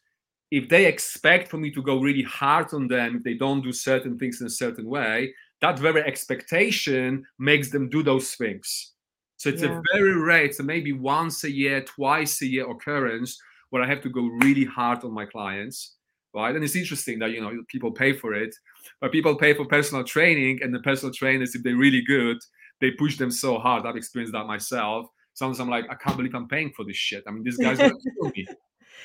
if 0.52 0.70
they 0.70 0.86
expect 0.86 1.50
for 1.50 1.58
me 1.58 1.72
to 1.72 1.82
go 1.82 2.00
really 2.00 2.24
hard 2.24 2.74
on 2.74 2.88
them 2.88 3.18
if 3.18 3.24
they 3.24 3.34
don't 3.34 3.62
do 3.62 3.74
certain 3.74 4.18
things 4.18 4.40
in 4.40 4.48
a 4.48 4.52
certain 4.52 4.88
way, 4.88 5.34
that 5.62 5.80
very 5.80 6.02
expectation 6.02 7.26
makes 7.40 7.70
them 7.70 7.90
do 7.90 8.04
those 8.04 8.32
things. 8.36 8.94
So 9.38 9.50
it's 9.50 9.62
yeah. 9.62 9.80
a 9.80 9.82
very 9.94 10.16
rare, 10.16 10.46
it's 10.46 10.60
a 10.60 10.64
maybe 10.64 10.94
once 10.94 11.44
a 11.44 11.52
year, 11.52 11.82
twice 11.82 12.42
a 12.42 12.48
year 12.48 12.70
occurrence 12.70 13.38
where 13.70 13.84
I 13.84 13.88
have 13.88 14.02
to 14.02 14.10
go 14.10 14.28
really 14.44 14.66
hard 14.66 15.04
on 15.04 15.12
my 15.12 15.26
clients 15.26 15.97
right? 16.34 16.56
And 16.56 16.64
it's 16.64 16.76
interesting 16.76 17.20
that 17.20 17.32
you 17.32 17.42
know 17.42 17.52
people 17.68 17.92
pay 17.92 18.14
for 18.14 18.34
it, 18.34 18.54
but 19.02 19.12
people 19.12 19.36
pay 19.36 19.54
for 19.54 19.66
personal 19.66 20.04
training, 20.04 20.60
and 20.62 20.74
the 20.74 20.80
personal 20.80 21.14
trainers, 21.14 21.56
if 21.56 21.64
they're 21.64 21.76
really 21.76 22.02
good, 22.02 22.38
they 22.82 22.92
push 22.92 23.18
them 23.18 23.32
so 23.32 23.58
hard. 23.58 23.86
I've 23.86 23.96
experienced 23.96 24.34
that 24.34 24.46
myself. 24.46 25.08
Sometimes 25.34 25.60
I'm 25.60 25.70
like, 25.70 25.86
I 25.90 25.96
can't 25.96 26.18
believe 26.18 26.34
I'm 26.34 26.48
paying 26.48 26.72
for 26.76 26.84
this 26.84 26.98
shit. 26.98 27.24
I 27.28 27.32
mean, 27.32 27.44
these 27.44 27.58
guys 27.58 27.80
are 27.80 27.92
killing 28.22 28.34
me. 28.36 28.48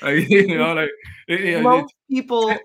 you 0.29 0.57
know, 0.57 0.73
like 0.73 0.89
most 1.61 1.93
people 2.09 2.55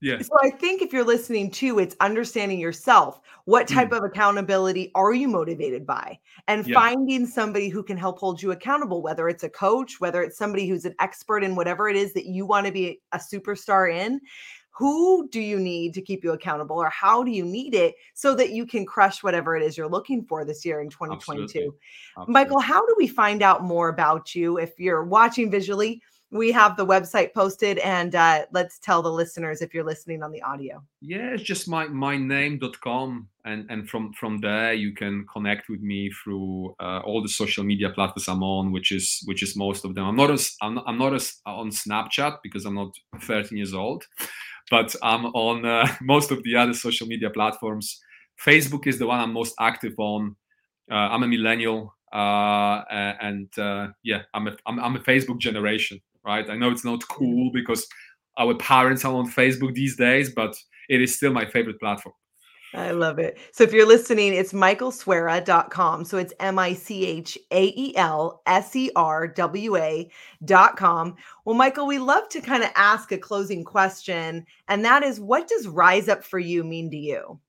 yeah. 0.00 0.20
So 0.20 0.30
I 0.42 0.50
think 0.50 0.82
if 0.82 0.92
you're 0.92 1.04
listening 1.04 1.50
too, 1.50 1.78
it's 1.78 1.96
understanding 2.00 2.60
yourself. 2.60 3.20
What 3.44 3.66
type 3.66 3.90
mm. 3.90 3.96
of 3.96 4.04
accountability 4.04 4.90
are 4.94 5.14
you 5.14 5.28
motivated 5.28 5.86
by? 5.86 6.18
And 6.48 6.66
yeah. 6.66 6.74
finding 6.74 7.26
somebody 7.26 7.68
who 7.68 7.82
can 7.82 7.96
help 7.96 8.18
hold 8.18 8.42
you 8.42 8.52
accountable, 8.52 9.02
whether 9.02 9.28
it's 9.28 9.44
a 9.44 9.48
coach, 9.48 9.98
whether 9.98 10.22
it's 10.22 10.36
somebody 10.36 10.68
who's 10.68 10.84
an 10.84 10.94
expert 11.00 11.42
in 11.42 11.56
whatever 11.56 11.88
it 11.88 11.96
is 11.96 12.12
that 12.12 12.26
you 12.26 12.44
want 12.44 12.66
to 12.66 12.72
be 12.72 13.00
a 13.12 13.18
superstar 13.18 13.92
in. 13.92 14.20
Who 14.70 15.26
do 15.30 15.40
you 15.40 15.58
need 15.58 15.94
to 15.94 16.02
keep 16.02 16.22
you 16.22 16.32
accountable, 16.32 16.76
or 16.76 16.90
how 16.90 17.24
do 17.24 17.30
you 17.30 17.46
need 17.46 17.74
it 17.74 17.94
so 18.12 18.34
that 18.34 18.50
you 18.50 18.66
can 18.66 18.84
crush 18.84 19.22
whatever 19.22 19.56
it 19.56 19.62
is 19.62 19.78
you're 19.78 19.88
looking 19.88 20.22
for 20.26 20.44
this 20.44 20.66
year 20.66 20.82
in 20.82 20.90
2022? 20.90 21.42
Absolutely. 21.42 21.78
Absolutely. 22.18 22.32
Michael, 22.34 22.60
how 22.60 22.84
do 22.84 22.94
we 22.98 23.06
find 23.06 23.42
out 23.42 23.64
more 23.64 23.88
about 23.88 24.34
you 24.34 24.58
if 24.58 24.78
you're 24.78 25.04
watching 25.04 25.50
visually? 25.50 26.02
We 26.36 26.52
have 26.52 26.76
the 26.76 26.86
website 26.86 27.32
posted 27.34 27.78
and 27.78 28.14
uh, 28.14 28.46
let's 28.52 28.78
tell 28.78 29.02
the 29.02 29.10
listeners 29.10 29.62
if 29.62 29.74
you're 29.74 29.84
listening 29.84 30.22
on 30.22 30.30
the 30.30 30.42
audio. 30.42 30.82
Yeah 31.00 31.34
it's 31.34 31.42
just 31.42 31.68
my 31.68 31.86
my 31.86 32.16
name.com 32.16 33.28
and 33.44 33.66
and 33.70 33.88
from 33.88 34.12
from 34.12 34.38
there 34.38 34.72
you 34.72 34.92
can 34.94 35.26
connect 35.32 35.68
with 35.68 35.80
me 35.80 36.10
through 36.10 36.74
uh, 36.80 37.00
all 37.04 37.22
the 37.22 37.28
social 37.28 37.64
media 37.64 37.90
platforms 37.90 38.28
i'm 38.28 38.42
on 38.42 38.72
which 38.72 38.92
is 38.92 39.22
which 39.26 39.42
is 39.42 39.56
most 39.56 39.84
of 39.84 39.94
them. 39.94 40.04
I'm 40.04 40.16
not 40.16 40.30
as 40.30 40.54
i'm, 40.62 40.78
I'm 40.86 40.98
not 40.98 41.14
as 41.14 41.40
on 41.46 41.70
snapchat 41.70 42.38
because 42.42 42.64
i'm 42.64 42.74
not 42.74 42.92
13 43.22 43.56
years 43.56 43.74
old 43.74 44.04
but 44.70 44.94
i'm 45.02 45.26
on 45.26 45.64
uh, 45.64 45.86
most 46.02 46.30
of 46.30 46.42
the 46.42 46.56
other 46.56 46.74
social 46.74 47.06
media 47.06 47.30
platforms. 47.30 48.00
Facebook 48.44 48.86
is 48.86 48.98
the 48.98 49.06
one 49.06 49.20
i'm 49.20 49.32
most 49.32 49.54
active 49.58 49.94
on. 49.98 50.36
Uh, 50.90 50.94
i'm 50.94 51.22
a 51.22 51.28
millennial 51.28 51.96
uh, 52.12 52.84
and 53.20 53.58
uh, 53.58 53.88
yeah, 54.02 54.22
I'm 54.32 54.48
a 54.48 54.56
I'm, 54.66 54.78
I'm 54.78 54.96
a 54.96 55.00
Facebook 55.00 55.38
generation 55.38 56.00
right? 56.26 56.48
I 56.50 56.56
know 56.56 56.70
it's 56.70 56.84
not 56.84 57.06
cool 57.08 57.50
because 57.52 57.86
our 58.38 58.54
parents 58.54 59.04
are 59.04 59.14
on 59.14 59.30
Facebook 59.30 59.74
these 59.74 59.96
days, 59.96 60.34
but 60.34 60.54
it 60.88 61.00
is 61.00 61.16
still 61.16 61.32
my 61.32 61.46
favorite 61.46 61.80
platform. 61.80 62.14
I 62.74 62.90
love 62.90 63.18
it. 63.18 63.38
So 63.52 63.64
if 63.64 63.72
you're 63.72 63.86
listening, 63.86 64.34
it's 64.34 64.52
michaelserwa.com. 64.52 66.04
So 66.04 66.18
it's 66.18 66.34
M 66.40 66.58
I 66.58 66.74
C 66.74 67.06
H 67.06 67.38
A 67.50 67.72
E 67.76 67.96
L 67.96 68.42
S 68.44 68.74
E 68.76 68.90
R 68.94 69.28
W 69.28 69.76
A.com. 69.76 71.16
Well, 71.44 71.54
Michael, 71.56 71.86
we 71.86 71.98
love 71.98 72.28
to 72.30 72.40
kind 72.40 72.62
of 72.62 72.70
ask 72.74 73.12
a 73.12 73.18
closing 73.18 73.64
question, 73.64 74.44
and 74.68 74.84
that 74.84 75.02
is 75.02 75.20
what 75.20 75.48
does 75.48 75.68
rise 75.68 76.08
up 76.08 76.24
for 76.24 76.38
you 76.38 76.64
mean 76.64 76.90
to 76.90 76.96
you? 76.96 77.40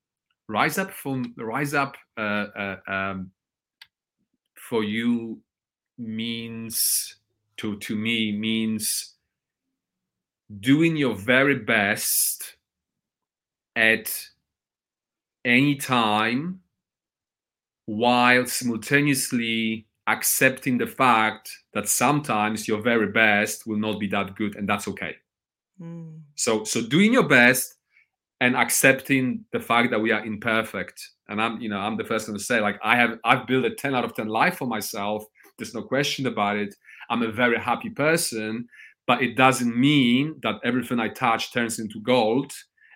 Rise 0.48 0.78
up 0.78 0.90
from 0.90 1.34
rise 1.36 1.74
up 1.74 1.96
uh, 2.16 2.46
uh, 2.56 2.76
um, 2.88 3.30
for 4.56 4.82
you 4.82 5.40
means 5.98 7.18
to 7.58 7.76
to 7.78 7.96
me 7.96 8.32
means 8.32 9.14
doing 10.60 10.96
your 10.96 11.14
very 11.14 11.56
best 11.56 12.56
at 13.76 14.12
any 15.44 15.76
time 15.76 16.60
while 17.86 18.46
simultaneously 18.46 19.86
accepting 20.06 20.78
the 20.78 20.86
fact 20.86 21.50
that 21.74 21.88
sometimes 21.88 22.66
your 22.66 22.80
very 22.80 23.12
best 23.12 23.66
will 23.66 23.76
not 23.76 24.00
be 24.00 24.06
that 24.06 24.34
good 24.34 24.56
and 24.56 24.68
that's 24.68 24.88
okay 24.88 25.14
Mm. 25.80 26.20
So, 26.34 26.64
so 26.64 26.82
doing 26.82 27.12
your 27.12 27.26
best 27.26 27.76
and 28.40 28.56
accepting 28.56 29.44
the 29.52 29.60
fact 29.60 29.90
that 29.90 30.00
we 30.00 30.12
are 30.12 30.24
imperfect. 30.24 31.00
And 31.28 31.40
I'm, 31.40 31.60
you 31.60 31.68
know, 31.68 31.78
I'm 31.78 31.96
the 31.96 32.04
first 32.04 32.28
one 32.28 32.38
to 32.38 32.42
say, 32.42 32.60
like, 32.60 32.78
I 32.82 32.96
have, 32.96 33.18
I've 33.24 33.46
built 33.46 33.64
a 33.64 33.74
10 33.74 33.94
out 33.94 34.04
of 34.04 34.14
10 34.14 34.28
life 34.28 34.58
for 34.58 34.66
myself. 34.66 35.24
There's 35.58 35.74
no 35.74 35.82
question 35.82 36.26
about 36.26 36.56
it. 36.56 36.74
I'm 37.10 37.22
a 37.22 37.32
very 37.32 37.58
happy 37.58 37.90
person, 37.90 38.68
but 39.06 39.22
it 39.22 39.36
doesn't 39.36 39.76
mean 39.76 40.38
that 40.42 40.56
everything 40.64 41.00
I 41.00 41.08
touch 41.08 41.52
turns 41.52 41.78
into 41.78 42.00
gold 42.00 42.52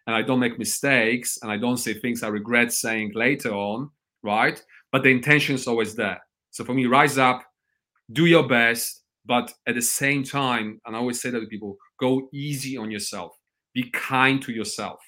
and 0.06 0.14
I 0.16 0.22
don't 0.22 0.40
make 0.40 0.58
mistakes 0.58 1.38
and 1.42 1.50
I 1.50 1.56
don't 1.56 1.78
say 1.78 1.94
things 1.94 2.22
I 2.22 2.28
regret 2.28 2.72
saying 2.72 3.12
later 3.14 3.52
on, 3.52 3.90
right? 4.22 4.62
But 4.90 5.02
the 5.02 5.10
intention 5.10 5.54
is 5.54 5.66
always 5.66 5.94
there. 5.94 6.20
So 6.50 6.64
for 6.64 6.74
me, 6.74 6.86
rise 6.86 7.18
up, 7.18 7.44
do 8.12 8.26
your 8.26 8.46
best, 8.46 9.04
but 9.24 9.52
at 9.66 9.74
the 9.74 9.82
same 9.82 10.22
time, 10.24 10.80
and 10.84 10.96
I 10.96 10.98
always 10.98 11.20
say 11.20 11.30
that 11.30 11.40
to 11.40 11.46
people, 11.46 11.76
go 11.98 12.28
easy 12.32 12.76
on 12.76 12.90
yourself. 12.90 13.32
Be 13.74 13.88
kind 13.90 14.42
to 14.42 14.52
yourself. 14.52 15.00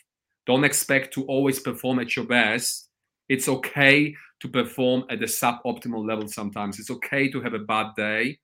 Don't 0.47 0.65
expect 0.65 1.13
to 1.15 1.25
always 1.25 1.59
perform 1.61 1.99
at 1.99 2.17
your 2.17 2.25
best. 2.25 2.89
It's 3.29 3.49
okay 3.49 4.15
to 4.41 4.49
perform 4.49 5.05
at 5.11 5.21
the 5.21 5.27
suboptimal 5.27 6.07
level 6.07 6.29
sometimes. 6.29 6.79
It's 6.79 6.91
okay 6.91 7.29
to 7.31 7.41
have 7.41 7.55
a 7.55 7.59
bad 7.59 7.89
day. 7.97 8.39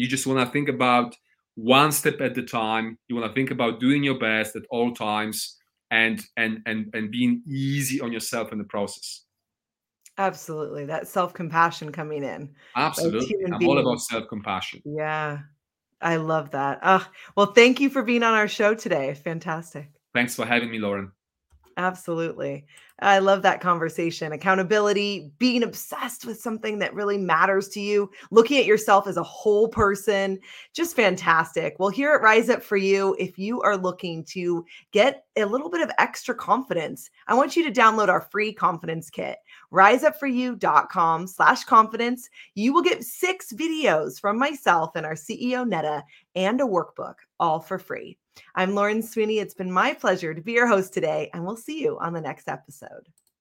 You 0.00 0.08
just 0.08 0.26
want 0.26 0.40
to 0.40 0.50
think 0.50 0.70
about 0.70 1.14
one 1.56 1.92
step 1.92 2.22
at 2.22 2.38
a 2.38 2.42
time. 2.42 2.96
You 3.08 3.16
want 3.16 3.30
to 3.30 3.34
think 3.34 3.50
about 3.50 3.80
doing 3.80 4.02
your 4.02 4.18
best 4.18 4.56
at 4.56 4.62
all 4.70 4.94
times 4.94 5.58
and 5.90 6.24
and 6.38 6.60
and 6.64 6.88
and 6.94 7.10
being 7.10 7.42
easy 7.46 8.00
on 8.00 8.10
yourself 8.10 8.50
in 8.50 8.56
the 8.56 8.64
process. 8.64 9.24
Absolutely. 10.16 10.86
That 10.86 11.06
self-compassion 11.06 11.92
coming 11.92 12.24
in. 12.24 12.48
Absolutely. 12.76 13.44
I'm 13.44 13.58
beings. 13.58 13.68
all 13.68 13.78
about 13.78 14.00
self-compassion. 14.00 14.80
Yeah. 14.86 15.40
I 16.00 16.16
love 16.16 16.50
that. 16.52 16.78
Uh, 16.80 17.04
well, 17.36 17.52
thank 17.52 17.78
you 17.78 17.90
for 17.90 18.02
being 18.02 18.22
on 18.22 18.32
our 18.32 18.48
show 18.48 18.74
today. 18.74 19.12
Fantastic. 19.12 19.90
Thanks 20.14 20.34
for 20.34 20.46
having 20.46 20.70
me, 20.70 20.78
Lauren. 20.78 21.12
Absolutely. 21.80 22.66
I 23.00 23.20
love 23.20 23.40
that 23.40 23.62
conversation. 23.62 24.32
Accountability, 24.32 25.32
being 25.38 25.62
obsessed 25.62 26.26
with 26.26 26.38
something 26.38 26.78
that 26.80 26.92
really 26.92 27.16
matters 27.16 27.70
to 27.70 27.80
you, 27.80 28.10
looking 28.30 28.58
at 28.58 28.66
yourself 28.66 29.06
as 29.06 29.16
a 29.16 29.22
whole 29.22 29.66
person, 29.66 30.38
just 30.74 30.94
fantastic. 30.94 31.76
Well, 31.78 31.88
here 31.88 32.12
at 32.12 32.20
Rise 32.20 32.50
Up 32.50 32.62
for 32.62 32.76
You, 32.76 33.16
if 33.18 33.38
you 33.38 33.62
are 33.62 33.78
looking 33.78 34.22
to 34.24 34.66
get 34.92 35.24
a 35.38 35.46
little 35.46 35.70
bit 35.70 35.80
of 35.80 35.90
extra 35.98 36.34
confidence, 36.34 37.08
I 37.26 37.32
want 37.32 37.56
you 37.56 37.64
to 37.64 37.80
download 37.80 38.08
our 38.08 38.28
free 38.30 38.52
confidence 38.52 39.08
kit, 39.08 39.38
riseupforyou.com 39.72 41.28
slash 41.28 41.64
confidence. 41.64 42.28
You 42.54 42.74
will 42.74 42.82
get 42.82 43.04
six 43.04 43.54
videos 43.54 44.20
from 44.20 44.38
myself 44.38 44.90
and 44.96 45.06
our 45.06 45.14
CEO, 45.14 45.66
Netta, 45.66 46.04
and 46.34 46.60
a 46.60 46.64
workbook, 46.64 47.14
all 47.38 47.58
for 47.58 47.78
free. 47.78 48.18
I'm 48.54 48.74
Lauren 48.74 49.02
Sweeney. 49.02 49.38
It's 49.38 49.54
been 49.54 49.72
my 49.72 49.94
pleasure 49.94 50.34
to 50.34 50.40
be 50.40 50.52
your 50.52 50.66
host 50.66 50.92
today, 50.92 51.30
and 51.32 51.44
we'll 51.44 51.56
see 51.56 51.80
you 51.80 51.98
on 51.98 52.12
the 52.12 52.20
next 52.20 52.48
episode. 52.48 53.08